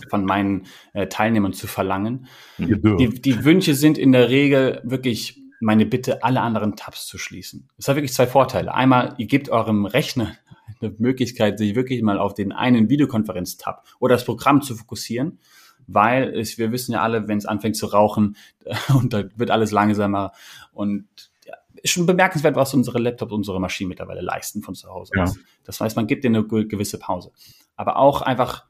[0.09, 2.27] von meinen äh, Teilnehmern zu verlangen.
[2.57, 7.69] Die, die Wünsche sind in der Regel wirklich meine Bitte, alle anderen Tabs zu schließen.
[7.77, 8.73] Es hat wirklich zwei Vorteile.
[8.73, 10.35] Einmal, ihr gebt eurem Rechner
[10.79, 15.39] eine Möglichkeit, sich wirklich mal auf den einen Videokonferenz-Tab oder das Programm zu fokussieren,
[15.87, 18.37] weil es, wir wissen ja alle, wenn es anfängt zu rauchen
[18.93, 20.31] und da wird alles langsamer
[20.73, 21.07] und
[21.45, 25.31] ja, ist schon bemerkenswert, was unsere Laptops, unsere Maschinen mittlerweile leisten von zu Hause ja.
[25.63, 27.31] Das heißt, man gibt dir eine gewisse Pause.
[27.75, 28.65] Aber auch einfach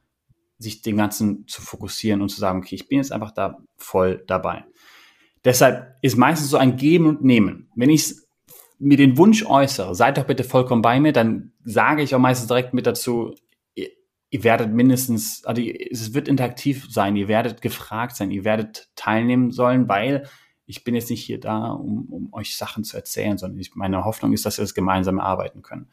[0.58, 4.24] sich den Ganzen zu fokussieren und zu sagen, okay, ich bin jetzt einfach da voll
[4.28, 4.66] dabei.
[5.44, 7.70] Deshalb ist meistens so ein Geben und Nehmen.
[7.76, 8.16] Wenn ich
[8.82, 12.48] mir den Wunsch äußere, seid doch bitte vollkommen bei mir, dann sage ich auch meistens
[12.48, 13.36] direkt mit dazu,
[13.76, 19.52] ihr, werdet mindestens, also es wird interaktiv sein, ihr werdet gefragt sein, ihr werdet teilnehmen
[19.52, 20.28] sollen, weil
[20.66, 24.04] ich bin jetzt nicht hier da, um, um euch Sachen zu erzählen, sondern ich, meine
[24.04, 25.90] Hoffnung ist, dass wir das gemeinsam erarbeiten können.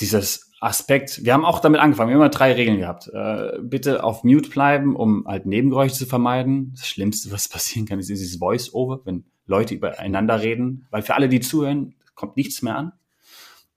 [0.00, 3.08] Dieses Aspekt, wir haben auch damit angefangen, wir haben immer drei Regeln gehabt.
[3.08, 6.74] Äh, bitte auf Mute bleiben, um halt Nebengeräusche zu vermeiden.
[6.76, 11.28] Das Schlimmste, was passieren kann, ist dieses Voice-Over, wenn Leute übereinander reden, weil für alle,
[11.28, 12.92] die zuhören, kommt nichts mehr an.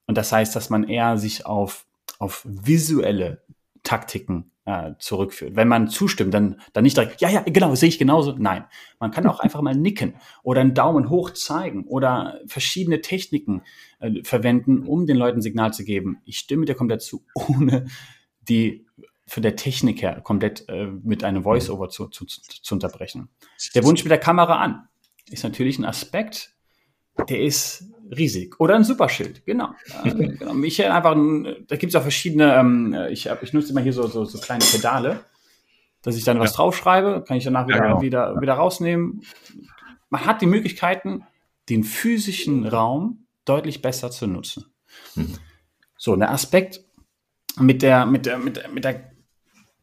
[0.06, 1.86] Und das heißt, dass man eher sich auf,
[2.20, 3.42] auf visuelle
[3.84, 5.56] Taktiken äh, zurückführt.
[5.56, 8.36] Wenn man zustimmt, dann, dann nicht direkt, ja, ja, genau, sehe ich genauso.
[8.38, 8.66] Nein,
[9.00, 13.64] man kann auch einfach mal nicken oder einen Daumen hoch zeigen oder verschiedene Techniken
[14.00, 16.22] äh, verwenden, um den Leuten Signal zu geben.
[16.26, 17.86] Ich stimme dir komplett zu, ohne
[18.42, 18.86] die
[19.28, 23.30] von der Technik her komplett äh, mit einem Voice-Over zu, zu, zu unterbrechen.
[23.74, 24.90] Der Wunsch mit der Kamera an
[25.32, 26.54] ist natürlich ein Aspekt,
[27.30, 28.60] der ist riesig.
[28.60, 29.70] Oder ein Superschild, genau.
[30.04, 30.54] Äh, genau.
[30.54, 31.16] Mich einfach,
[31.68, 34.64] da gibt es auch verschiedene, ähm, ich, ich nutze immer hier so, so, so kleine
[34.66, 35.24] Pedale,
[36.02, 36.58] dass ich dann was ja.
[36.58, 38.02] draufschreibe, kann ich danach wieder, ja, genau.
[38.02, 39.22] wieder, wieder rausnehmen.
[40.10, 41.24] Man hat die Möglichkeiten,
[41.70, 44.66] den physischen Raum deutlich besser zu nutzen.
[45.16, 45.38] Mhm.
[45.98, 46.82] So, der Aspekt
[47.58, 49.12] mit der, mit der, mit der, mit der,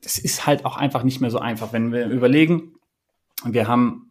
[0.02, 2.74] das ist halt auch einfach nicht mehr so einfach, wenn wir überlegen,
[3.44, 4.07] wir haben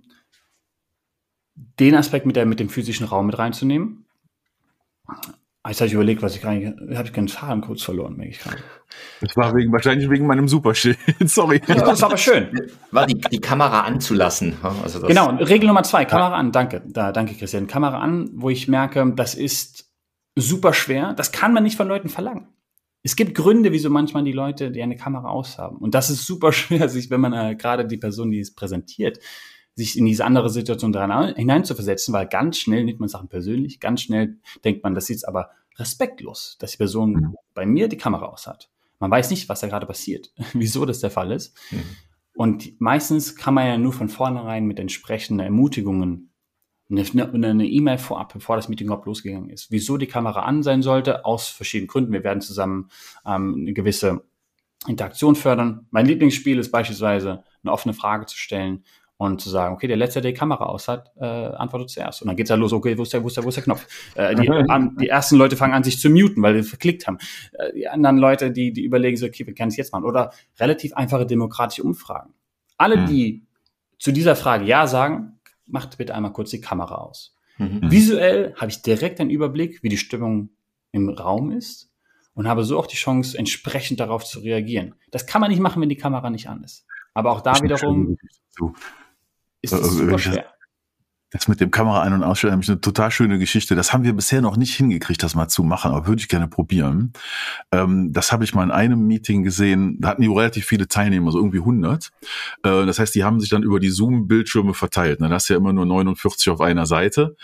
[1.80, 4.06] den Aspekt mit, der, mit dem physischen Raum mit reinzunehmen.
[5.68, 8.32] Jetzt habe ich überlegt, was ich gar nicht, habe ich keinen Faden kurz verloren, merke
[8.32, 8.58] ich gerade.
[9.20, 10.98] Das war wegen, wahrscheinlich wegen meinem Superschild.
[11.26, 11.62] Sorry.
[11.68, 12.48] Ja, das war aber schön.
[12.92, 14.56] War die, die Kamera anzulassen.
[14.82, 16.36] Also genau, Regel Nummer zwei, Kamera ja.
[16.36, 16.84] an, danke.
[16.86, 17.68] Da, danke, Christian.
[17.68, 19.92] Kamera an, wo ich merke, das ist
[20.36, 21.14] super schwer.
[21.14, 22.48] Das kann man nicht von Leuten verlangen.
[23.04, 25.78] Es gibt Gründe, wieso manchmal die Leute die eine Kamera aushaben.
[25.78, 29.20] Und das ist super schwer, sich, wenn man äh, gerade die Person, die es präsentiert,
[29.78, 30.92] sich in diese andere Situation
[31.36, 35.28] hineinzuversetzen, weil ganz schnell nimmt man Sachen persönlich, ganz schnell denkt man, das ist jetzt
[35.28, 37.36] aber respektlos, dass die Person mhm.
[37.54, 38.72] bei mir die Kamera aus hat.
[39.00, 41.56] Man weiß nicht, was da gerade passiert, wieso das der Fall ist.
[41.70, 41.84] Mhm.
[42.34, 46.32] Und meistens kann man ja nur von vornherein mit entsprechenden Ermutigungen
[46.90, 51.26] eine E-Mail vorab, bevor das Meeting überhaupt losgegangen ist, wieso die Kamera an sein sollte,
[51.26, 52.14] aus verschiedenen Gründen.
[52.14, 52.90] Wir werden zusammen
[53.26, 54.24] ähm, eine gewisse
[54.88, 55.88] Interaktion fördern.
[55.92, 58.84] Mein Lieblingsspiel ist beispielsweise eine offene Frage zu stellen
[59.18, 62.22] und zu sagen, okay, der letzte, der die Kamera aus hat, äh, antwortet zuerst.
[62.22, 63.64] Und dann geht's ja los, okay, wo ist der, wo ist der, wo ist der
[63.64, 63.88] Knopf?
[64.16, 67.18] Äh, die, an, die ersten Leute fangen an, sich zu muten, weil sie verklickt haben.
[67.54, 70.06] Äh, die anderen Leute, die, die überlegen so, okay, wir können es jetzt machen.
[70.06, 72.34] Oder relativ einfache demokratische Umfragen.
[72.78, 73.06] Alle, mhm.
[73.08, 73.48] die
[73.98, 77.36] zu dieser Frage Ja sagen, macht bitte einmal kurz die Kamera aus.
[77.58, 77.90] Mhm.
[77.90, 80.50] Visuell habe ich direkt einen Überblick, wie die Stimmung
[80.92, 81.90] im Raum ist
[82.36, 84.94] und habe so auch die Chance, entsprechend darauf zu reagieren.
[85.10, 86.86] Das kann man nicht machen, wenn die Kamera nicht an ist.
[87.16, 88.16] Aber auch da wiederum
[89.72, 90.46] ist es super schwer.
[91.32, 93.76] Das mit dem Kamera ein- und ausstellen, nämlich eine total schöne Geschichte.
[93.76, 96.48] Das haben wir bisher noch nicht hingekriegt, das mal zu machen, aber würde ich gerne
[96.48, 97.12] probieren.
[97.74, 99.98] Ähm, das habe ich mal in einem Meeting gesehen.
[100.00, 102.12] Da hatten die relativ viele Teilnehmer, so irgendwie 100.
[102.64, 105.20] Äh, das heißt, die haben sich dann über die Zoom-Bildschirme verteilt.
[105.20, 107.36] Da hast du ja immer nur 49 auf einer Seite.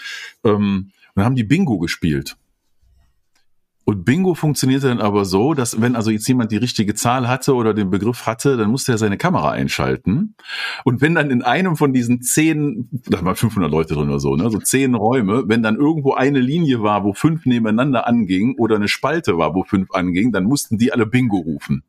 [0.46, 2.38] Ähm, und dann haben die Bingo gespielt.
[3.86, 7.54] Und Bingo funktionierte dann aber so, dass wenn also jetzt jemand die richtige Zahl hatte
[7.54, 10.36] oder den Begriff hatte, dann musste er seine Kamera einschalten.
[10.86, 14.36] Und wenn dann in einem von diesen zehn, da waren 500 Leute drin oder so,
[14.36, 18.78] ne, so zehn Räume, wenn dann irgendwo eine Linie war, wo fünf nebeneinander angingen oder
[18.78, 21.84] eine Spalte war, wo fünf angingen, dann mussten die alle Bingo rufen.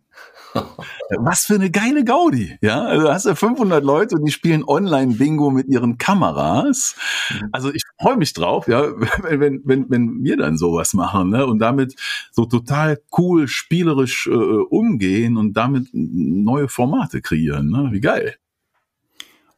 [1.18, 2.84] Was für eine geile Gaudi, ja?
[2.84, 6.96] Also hast du 500 Leute und die spielen Online-Bingo mit ihren Kameras.
[7.30, 7.48] Mhm.
[7.52, 11.46] Also ich freue mich drauf, ja, wenn, wenn, wenn wir dann sowas machen, ne?
[11.46, 11.96] Und damit
[12.30, 17.88] so total cool, spielerisch äh, umgehen und damit neue Formate kreieren, ne?
[17.92, 18.36] Wie geil.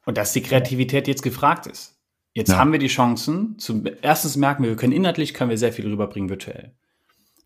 [0.04, 1.96] Und dass die Kreativität jetzt gefragt ist.
[2.32, 2.58] Jetzt ja.
[2.58, 3.58] haben wir die Chancen.
[3.58, 6.74] Zum erstens merken wir, wir können inhaltlich können wir sehr viel rüberbringen virtuell.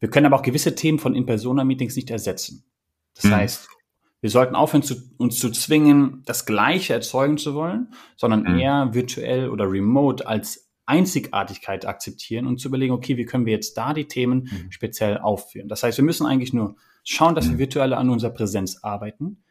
[0.01, 2.65] Wir können aber auch gewisse Themen von In-Persona-Meetings nicht ersetzen.
[3.15, 3.35] Das mhm.
[3.35, 3.69] heißt,
[4.21, 8.59] wir sollten aufhören, zu, uns zu zwingen, das Gleiche erzeugen zu wollen, sondern mhm.
[8.59, 13.77] eher virtuell oder remote als Einzigartigkeit akzeptieren und zu überlegen, okay, wie können wir jetzt
[13.77, 14.73] da die Themen mhm.
[14.73, 15.69] speziell aufführen.
[15.69, 17.59] Das heißt, wir müssen eigentlich nur schauen, dass wir mhm.
[17.59, 19.43] virtuell an unserer Präsenz arbeiten.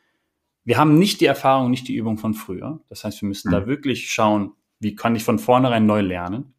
[0.65, 2.81] Wir haben nicht die Erfahrung, nicht die Übung von früher.
[2.89, 3.67] Das heißt, wir müssen da mhm.
[3.67, 6.53] wirklich schauen, wie kann ich von vornherein neu lernen.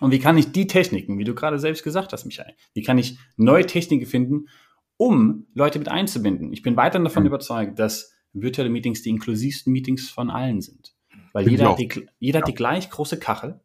[0.00, 2.98] Und wie kann ich die Techniken, wie du gerade selbst gesagt hast, Michael, wie kann
[2.98, 4.48] ich neue Techniken finden,
[4.96, 6.52] um Leute mit einzubinden.
[6.52, 7.28] Ich bin weiterhin davon mhm.
[7.28, 10.94] überzeugt, dass virtuelle Meetings die inklusivsten Meetings von allen sind.
[11.32, 12.42] Weil jeder, hat die, jeder ja.
[12.42, 13.60] hat die gleich große Kachel,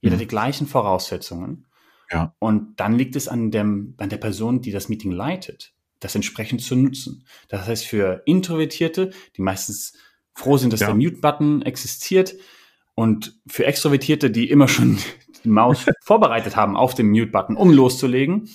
[0.00, 0.18] jeder mhm.
[0.18, 1.66] hat die gleichen Voraussetzungen.
[2.10, 2.34] Ja.
[2.38, 6.62] Und dann liegt es an, dem, an der Person, die das Meeting leitet, das entsprechend
[6.62, 7.24] zu nutzen.
[7.48, 9.96] Das heißt, für Introvertierte, die meistens
[10.34, 10.86] froh sind, dass ja.
[10.86, 12.34] der Mute-Button existiert,
[13.00, 14.98] und für Extrovertierte, die immer schon
[15.42, 18.50] die Maus vorbereitet haben auf dem Mute-Button, um loszulegen,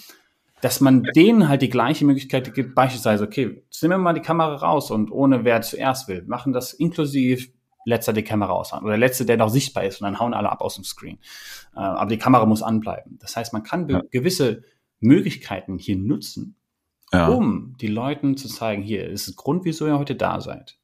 [0.61, 4.55] dass man denen halt die gleiche Möglichkeit gibt, beispielsweise, okay, nehmen wir mal die Kamera
[4.55, 7.51] raus und ohne wer zuerst will, machen das inklusiv
[7.85, 10.51] letzter die Kamera aus an oder letzte, der noch sichtbar ist und dann hauen alle
[10.51, 11.19] ab aus dem Screen.
[11.75, 13.19] Äh, aber die Kamera muss anbleiben.
[13.21, 14.01] Das heißt, man kann ja.
[14.09, 14.63] gewisse
[14.99, 16.55] Möglichkeiten hier nutzen,
[17.13, 17.27] ja.
[17.27, 20.79] um die Leuten zu zeigen, hier ist es Grund, wieso ihr heute da seid.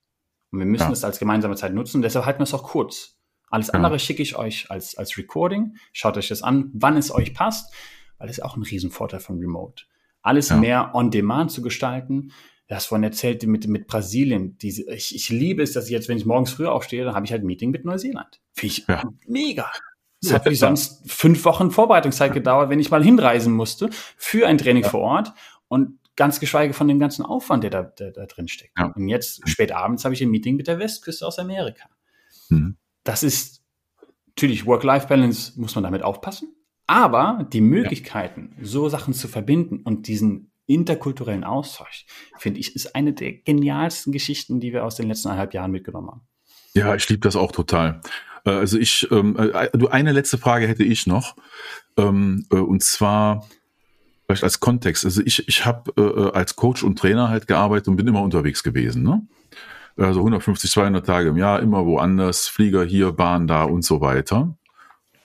[0.51, 0.91] Und wir müssen ja.
[0.91, 2.01] es als gemeinsame Zeit nutzen.
[2.01, 3.17] Deshalb halten wir es auch kurz.
[3.49, 5.75] Alles andere schicke ich euch als, als Recording.
[5.91, 7.73] Schaut euch das an, wann es euch passt
[8.21, 9.86] weil das ist auch ein Riesenvorteil von Remote.
[10.21, 10.57] Alles ja.
[10.57, 12.31] mehr on demand zu gestalten.
[12.67, 14.60] Du hast vorhin erzählt mit, mit Brasilien.
[14.60, 17.25] Diese, ich, ich liebe es, dass ich jetzt, wenn ich morgens früh aufstehe, dann habe
[17.25, 18.39] ich halt ein Meeting mit Neuseeland.
[18.53, 19.03] Finde ich ja.
[19.25, 19.71] mega.
[20.23, 24.60] Es hat wie sonst fünf Wochen Vorbereitungszeit gedauert, wenn ich mal hinreisen musste für ein
[24.60, 24.89] Training ja.
[24.89, 25.34] vor Ort
[25.67, 28.77] und ganz geschweige von dem ganzen Aufwand, der da, der, da drin steckt.
[28.77, 28.93] Ja.
[28.95, 31.89] Und jetzt spät abends habe ich ein Meeting mit der Westküste aus Amerika.
[32.49, 32.77] Mhm.
[33.03, 33.63] Das ist
[34.27, 36.53] natürlich Work-Life-Balance, muss man damit aufpassen.
[36.91, 38.65] Aber die Möglichkeiten, ja.
[38.65, 42.06] so Sachen zu verbinden und diesen interkulturellen Austausch,
[42.38, 46.10] finde ich, ist eine der genialsten Geschichten, die wir aus den letzten eineinhalb Jahren mitgenommen
[46.10, 46.21] haben.
[46.73, 48.01] Ja, ich liebe das auch total.
[48.43, 51.38] Äh, also ich, ähm, äh, eine letzte Frage hätte ich noch,
[51.95, 53.47] ähm, äh, und zwar
[54.25, 55.06] vielleicht als Kontext.
[55.06, 58.63] Also ich, ich habe äh, als Coach und Trainer halt gearbeitet und bin immer unterwegs
[58.63, 59.04] gewesen.
[59.04, 59.25] Ne?
[59.95, 64.58] Also 150, 200 Tage im Jahr, immer woanders, Flieger hier, Bahn da und so weiter.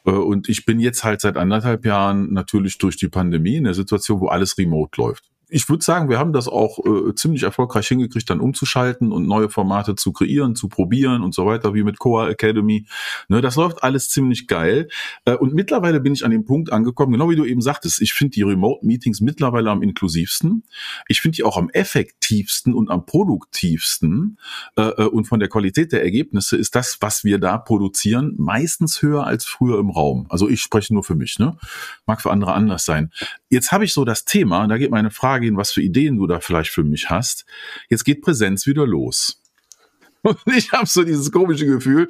[0.06, 3.74] Äh, und ich bin jetzt halt seit anderthalb Jahren natürlich durch die Pandemie in der
[3.74, 7.86] Situation, wo alles remote läuft ich würde sagen, wir haben das auch äh, ziemlich erfolgreich
[7.86, 11.98] hingekriegt, dann umzuschalten und neue Formate zu kreieren, zu probieren und so weiter, wie mit
[11.98, 12.86] Coa Academy.
[13.28, 14.88] Ne, das läuft alles ziemlich geil.
[15.24, 18.12] Äh, und mittlerweile bin ich an dem Punkt angekommen, genau wie du eben sagtest, ich
[18.12, 20.64] finde die Remote-Meetings mittlerweile am inklusivsten.
[21.06, 24.38] Ich finde die auch am effektivsten und am produktivsten.
[24.76, 29.00] Äh, äh, und von der Qualität der Ergebnisse ist das, was wir da produzieren, meistens
[29.00, 30.26] höher als früher im Raum.
[30.28, 31.56] Also ich spreche nur für mich, ne?
[32.04, 33.12] Mag für andere anders sein.
[33.48, 36.26] Jetzt habe ich so das Thema, da geht meine Frage hin, was für Ideen du
[36.26, 37.46] da vielleicht für mich hast.
[37.88, 39.42] Jetzt geht Präsenz wieder los.
[40.22, 42.08] Und ich habe so dieses komische Gefühl,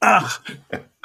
[0.00, 0.40] ach,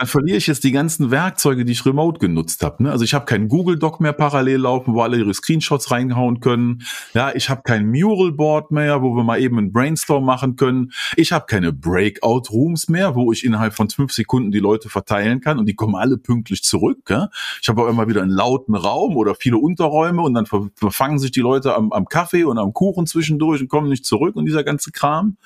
[0.01, 2.81] dann verliere ich jetzt die ganzen Werkzeuge, die ich remote genutzt habe.
[2.81, 2.91] Ne?
[2.91, 6.81] Also ich habe keinen Google Doc mehr parallel laufen, wo alle ihre Screenshots reinhauen können.
[7.13, 10.91] Ja, ich habe kein Mural Board mehr, wo wir mal eben einen Brainstorm machen können.
[11.17, 15.39] Ich habe keine Breakout Rooms mehr, wo ich innerhalb von fünf Sekunden die Leute verteilen
[15.39, 17.07] kann und die kommen alle pünktlich zurück.
[17.07, 17.29] Ja?
[17.61, 21.29] Ich habe auch immer wieder einen lauten Raum oder viele Unterräume und dann verfangen sich
[21.29, 24.63] die Leute am, am Kaffee und am Kuchen zwischendurch und kommen nicht zurück und dieser
[24.63, 25.37] ganze Kram.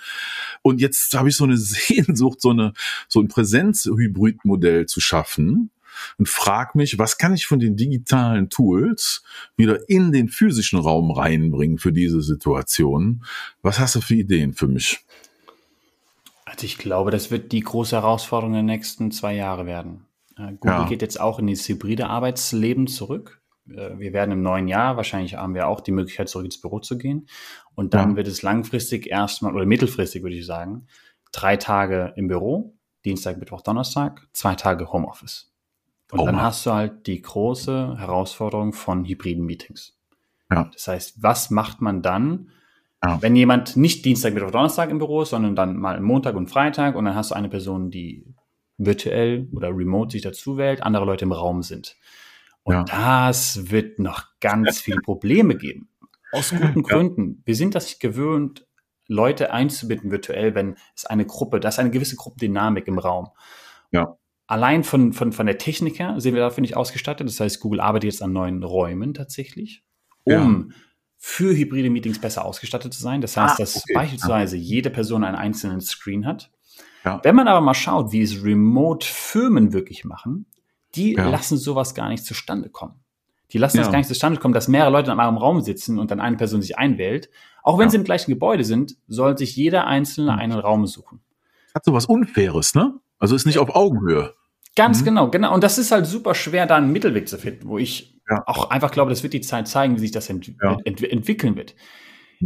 [0.62, 2.72] Und jetzt habe ich so eine Sehnsucht, so eine
[3.10, 5.72] so ein Präsenzhybrid Modell zu schaffen,
[6.18, 9.24] und frage mich, was kann ich von den digitalen Tools
[9.56, 13.24] wieder in den physischen Raum reinbringen für diese Situation?
[13.62, 15.00] Was hast du für Ideen für mich?
[16.46, 20.06] Also ich glaube, das wird die große Herausforderung der nächsten zwei Jahre werden.
[20.38, 20.88] Google ja.
[20.88, 23.42] geht jetzt auch in das hybride Arbeitsleben zurück.
[23.70, 26.80] Äh, wir werden im neuen Jahr, wahrscheinlich haben wir auch die Möglichkeit, zurück ins Büro
[26.80, 27.28] zu gehen.
[27.74, 28.16] Und dann ja.
[28.18, 30.88] wird es langfristig erstmal, oder mittelfristig würde ich sagen,
[31.32, 32.75] drei Tage im Büro,
[33.06, 35.54] Dienstag, Mittwoch, Donnerstag, zwei Tage Homeoffice.
[36.12, 39.98] Und oh, dann hast du halt die große Herausforderung von hybriden Meetings.
[40.52, 40.70] Ja.
[40.74, 42.50] Das heißt, was macht man dann,
[43.04, 43.22] ja.
[43.22, 46.96] wenn jemand nicht Dienstag, Mittwoch, Donnerstag im Büro ist, sondern dann mal Montag und Freitag
[46.96, 48.26] und dann hast du eine Person, die
[48.78, 51.96] virtuell oder remote sich dazu wählt, andere Leute im Raum sind.
[52.64, 52.84] Und ja.
[52.84, 55.90] das wird noch ganz viele Probleme geben.
[56.32, 57.42] Aus guten Gründen.
[57.46, 58.68] Wir sind das nicht gewöhnt,
[59.08, 63.30] Leute einzubinden virtuell, wenn es eine Gruppe, da ist eine gewisse Gruppendynamik im Raum.
[63.92, 64.18] Ja.
[64.48, 67.28] Allein von, von, von der Technik her sind wir dafür nicht ausgestattet.
[67.28, 69.84] Das heißt, Google arbeitet jetzt an neuen Räumen tatsächlich,
[70.24, 70.76] um ja.
[71.18, 73.22] für hybride Meetings besser ausgestattet zu sein.
[73.22, 76.52] Das heißt, ah, dass beispielsweise jede Person einen einzelnen Screen hat.
[77.04, 77.20] Ja.
[77.24, 80.48] Wenn man aber mal schaut, wie es Remote-Firmen wirklich machen,
[80.96, 81.30] die ja.
[81.30, 83.00] lassen sowas gar nicht zustande kommen.
[83.52, 83.84] Die lassen ja.
[83.84, 86.38] das gar nicht zustande kommen, dass mehrere Leute in einem Raum sitzen und dann eine
[86.38, 87.30] Person sich einwählt.
[87.66, 87.92] Auch wenn ja.
[87.92, 90.40] sie im gleichen Gebäude sind, soll sich jeder Einzelne mhm.
[90.40, 91.20] einen Raum suchen.
[91.74, 92.94] Hat sowas Unfaires, ne?
[93.18, 94.36] Also ist nicht auf Augenhöhe.
[94.76, 95.06] Ganz mhm.
[95.06, 95.54] genau, genau.
[95.54, 98.44] Und das ist halt super schwer, da einen Mittelweg zu finden, wo ich ja.
[98.46, 100.54] auch einfach glaube, das wird die Zeit zeigen, wie sich das ent
[100.84, 101.76] ent entwickeln wird.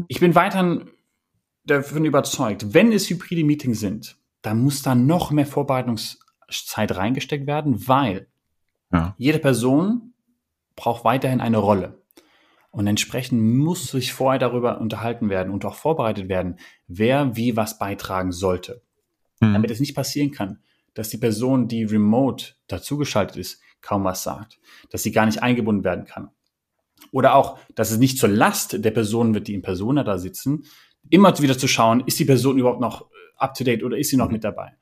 [0.07, 0.89] Ich bin weiterhin
[1.65, 7.88] davon überzeugt, wenn es hybride Meetings sind, dann muss da noch mehr Vorbereitungszeit reingesteckt werden,
[7.88, 8.28] weil
[8.91, 9.15] ja.
[9.17, 10.13] Jede Person
[10.76, 11.98] braucht weiterhin eine Rolle.
[12.72, 17.80] Und entsprechend muss sich vorher darüber unterhalten werden und auch vorbereitet werden, wer wie was
[17.80, 18.84] beitragen sollte.
[19.39, 19.53] Mhm.
[19.53, 20.59] Damit es nicht passieren kann,
[20.93, 24.59] dass die Person, die remote dazugeschaltet ist, kaum was sagt,
[24.91, 26.30] dass sie gar nicht eingebunden werden kann.
[27.11, 30.65] Oder auch, dass es nicht zur Last der Person wird, die in Persona da sitzen,
[31.09, 34.17] immer wieder zu schauen, ist die Person überhaupt noch up to date oder ist sie
[34.17, 34.34] noch mhm.
[34.34, 34.74] mit dabei?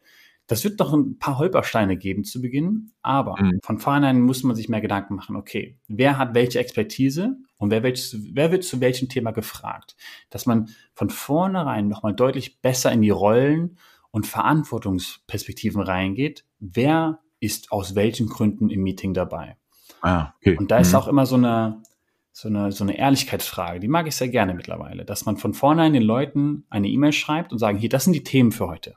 [0.47, 3.59] Das wird doch ein paar Holpersteine geben zu Beginn, aber mhm.
[3.61, 7.83] von vornherein muss man sich mehr Gedanken machen, okay, wer hat welche Expertise und wer,
[7.83, 9.97] welches, wer wird zu welchem Thema gefragt?
[10.29, 13.77] Dass man von vornherein nochmal deutlich besser in die Rollen
[14.11, 19.57] und Verantwortungsperspektiven reingeht, wer ist aus welchen Gründen im Meeting dabei.
[20.01, 20.57] Ah, okay.
[20.57, 20.95] Und da ist mhm.
[20.95, 21.81] auch immer so eine,
[22.31, 25.93] so eine, so eine Ehrlichkeitsfrage, die mag ich sehr gerne mittlerweile, dass man von vornherein
[25.93, 28.95] den Leuten eine E-Mail schreibt und sagen, hier, das sind die Themen für heute.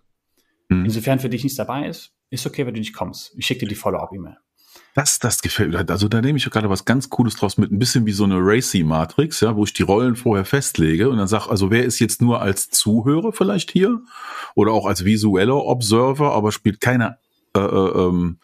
[0.71, 0.87] Mhm.
[0.87, 3.35] Insofern für dich nichts dabei ist, ist okay, wenn du nicht kommst.
[3.37, 4.39] Ich schicke dir die Follow-up-E-Mail.
[4.95, 5.89] Das, das gefällt mir.
[5.89, 8.39] Also da nehme ich gerade was ganz Cooles draus mit, ein bisschen wie so eine
[8.39, 12.23] Racy-Matrix, ja, wo ich die Rollen vorher festlege und dann sage, also wer ist jetzt
[12.23, 14.01] nur als Zuhörer vielleicht hier
[14.55, 17.19] oder auch als visueller Observer, aber spielt keine
[17.57, 18.39] äh, äh, ähm,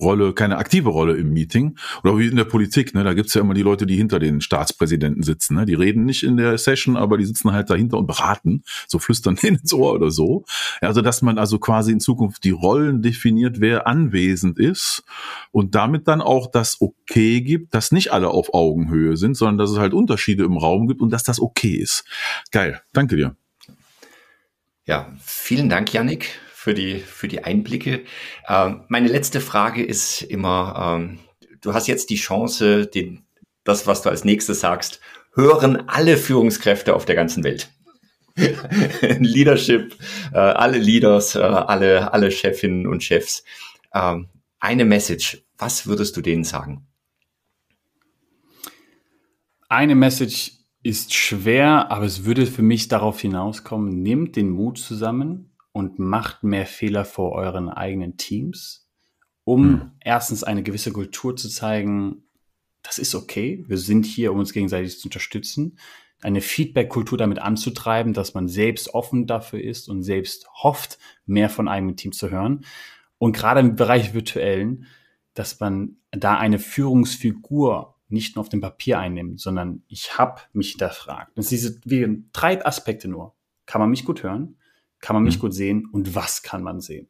[0.00, 1.76] Rolle, keine aktive Rolle im Meeting.
[2.02, 3.04] Oder wie in der Politik, ne?
[3.04, 5.56] da gibt's ja immer die Leute, die hinter den Staatspräsidenten sitzen.
[5.56, 5.66] Ne?
[5.66, 9.36] Die reden nicht in der Session, aber die sitzen halt dahinter und beraten, so flüstern
[9.42, 10.44] ins Ohr oder so.
[10.80, 15.04] Also, dass man also quasi in Zukunft die Rollen definiert, wer anwesend ist
[15.50, 19.70] und damit dann auch das Okay gibt, dass nicht alle auf Augenhöhe sind, sondern dass
[19.70, 22.04] es halt Unterschiede im Raum gibt und dass das okay ist.
[22.50, 23.36] Geil, danke dir.
[24.84, 28.02] Ja, vielen Dank, Yannick für die, für die Einblicke.
[28.48, 31.20] Ähm, meine letzte Frage ist immer, ähm,
[31.60, 33.24] du hast jetzt die Chance, den,
[33.62, 35.00] das, was du als nächstes sagst,
[35.36, 37.70] hören alle Führungskräfte auf der ganzen Welt.
[39.20, 39.94] Leadership,
[40.32, 43.44] äh, alle Leaders, äh, alle, alle Chefinnen und Chefs.
[43.94, 45.44] Ähm, eine Message.
[45.58, 46.84] Was würdest du denen sagen?
[49.68, 50.50] Eine Message
[50.82, 56.42] ist schwer, aber es würde für mich darauf hinauskommen, nehmt den Mut zusammen, und macht
[56.42, 58.88] mehr Fehler vor euren eigenen Teams,
[59.44, 59.90] um hm.
[60.00, 62.22] erstens eine gewisse Kultur zu zeigen,
[62.82, 65.78] das ist okay, wir sind hier, um uns gegenseitig zu unterstützen,
[66.22, 71.68] eine Feedback-Kultur damit anzutreiben, dass man selbst offen dafür ist und selbst hofft, mehr von
[71.68, 72.64] einem Team zu hören.
[73.18, 74.86] Und gerade im Bereich virtuellen,
[75.34, 80.70] dass man da eine Führungsfigur nicht nur auf dem Papier einnimmt, sondern ich habe mich
[80.70, 81.32] hinterfragt.
[81.36, 83.34] Das sind diese drei Aspekte nur.
[83.66, 84.56] Kann man mich gut hören?
[85.00, 85.40] Kann man mich mhm.
[85.40, 87.08] gut sehen und was kann man sehen?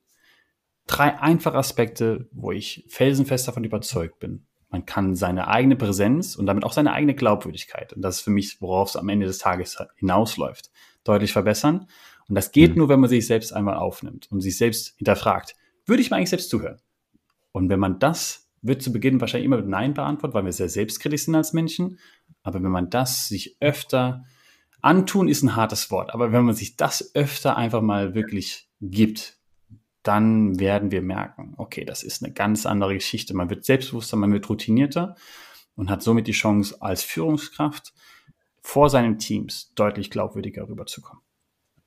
[0.86, 4.46] Drei einfache Aspekte, wo ich felsenfest davon überzeugt bin.
[4.68, 8.30] Man kann seine eigene Präsenz und damit auch seine eigene Glaubwürdigkeit, und das ist für
[8.30, 10.70] mich, worauf es am Ende des Tages hinausläuft,
[11.04, 11.86] deutlich verbessern.
[12.28, 12.78] Und das geht mhm.
[12.78, 15.54] nur, wenn man sich selbst einmal aufnimmt und sich selbst hinterfragt,
[15.86, 16.80] würde ich mir eigentlich selbst zuhören?
[17.52, 20.68] Und wenn man das, wird zu Beginn wahrscheinlich immer mit Nein beantwortet, weil wir sehr
[20.68, 21.98] selbstkritisch sind als Menschen.
[22.42, 24.24] Aber wenn man das sich öfter
[24.86, 29.36] Antun ist ein hartes Wort, aber wenn man sich das öfter einfach mal wirklich gibt,
[30.04, 33.34] dann werden wir merken, okay, das ist eine ganz andere Geschichte.
[33.34, 35.16] Man wird selbstbewusster, man wird routinierter
[35.74, 37.94] und hat somit die Chance, als Führungskraft
[38.62, 41.22] vor seinen Teams deutlich glaubwürdiger rüberzukommen.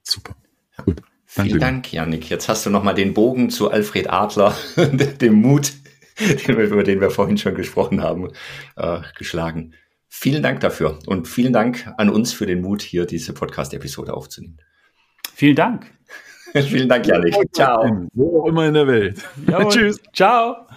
[0.04, 0.36] Super.
[0.84, 1.02] Gut.
[1.36, 1.50] Danke.
[1.52, 2.30] Vielen Dank, Janik.
[2.30, 5.72] Jetzt hast du nochmal den Bogen zu Alfred Adler, dem Mut,
[6.48, 8.30] über den wir vorhin schon gesprochen haben,
[8.76, 9.74] äh, geschlagen.
[10.10, 14.58] Vielen Dank dafür und vielen Dank an uns für den Mut, hier diese Podcast-Episode aufzunehmen.
[15.34, 15.86] Vielen Dank.
[16.54, 17.36] vielen Dank, Janik.
[17.54, 18.08] Ciao.
[18.14, 19.24] Wo auch immer in der Welt.
[19.70, 20.02] Tschüss.
[20.14, 20.68] Ciao.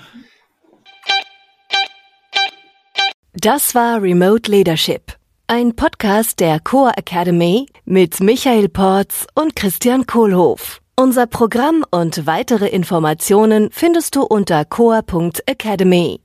[3.33, 5.17] Das war Remote Leadership,
[5.47, 10.81] ein Podcast der Core Academy mit Michael Porz und Christian Kohlhoff.
[10.95, 16.21] Unser Programm und weitere Informationen findest du unter core.academy.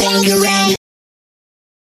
[0.00, 0.79] when you're.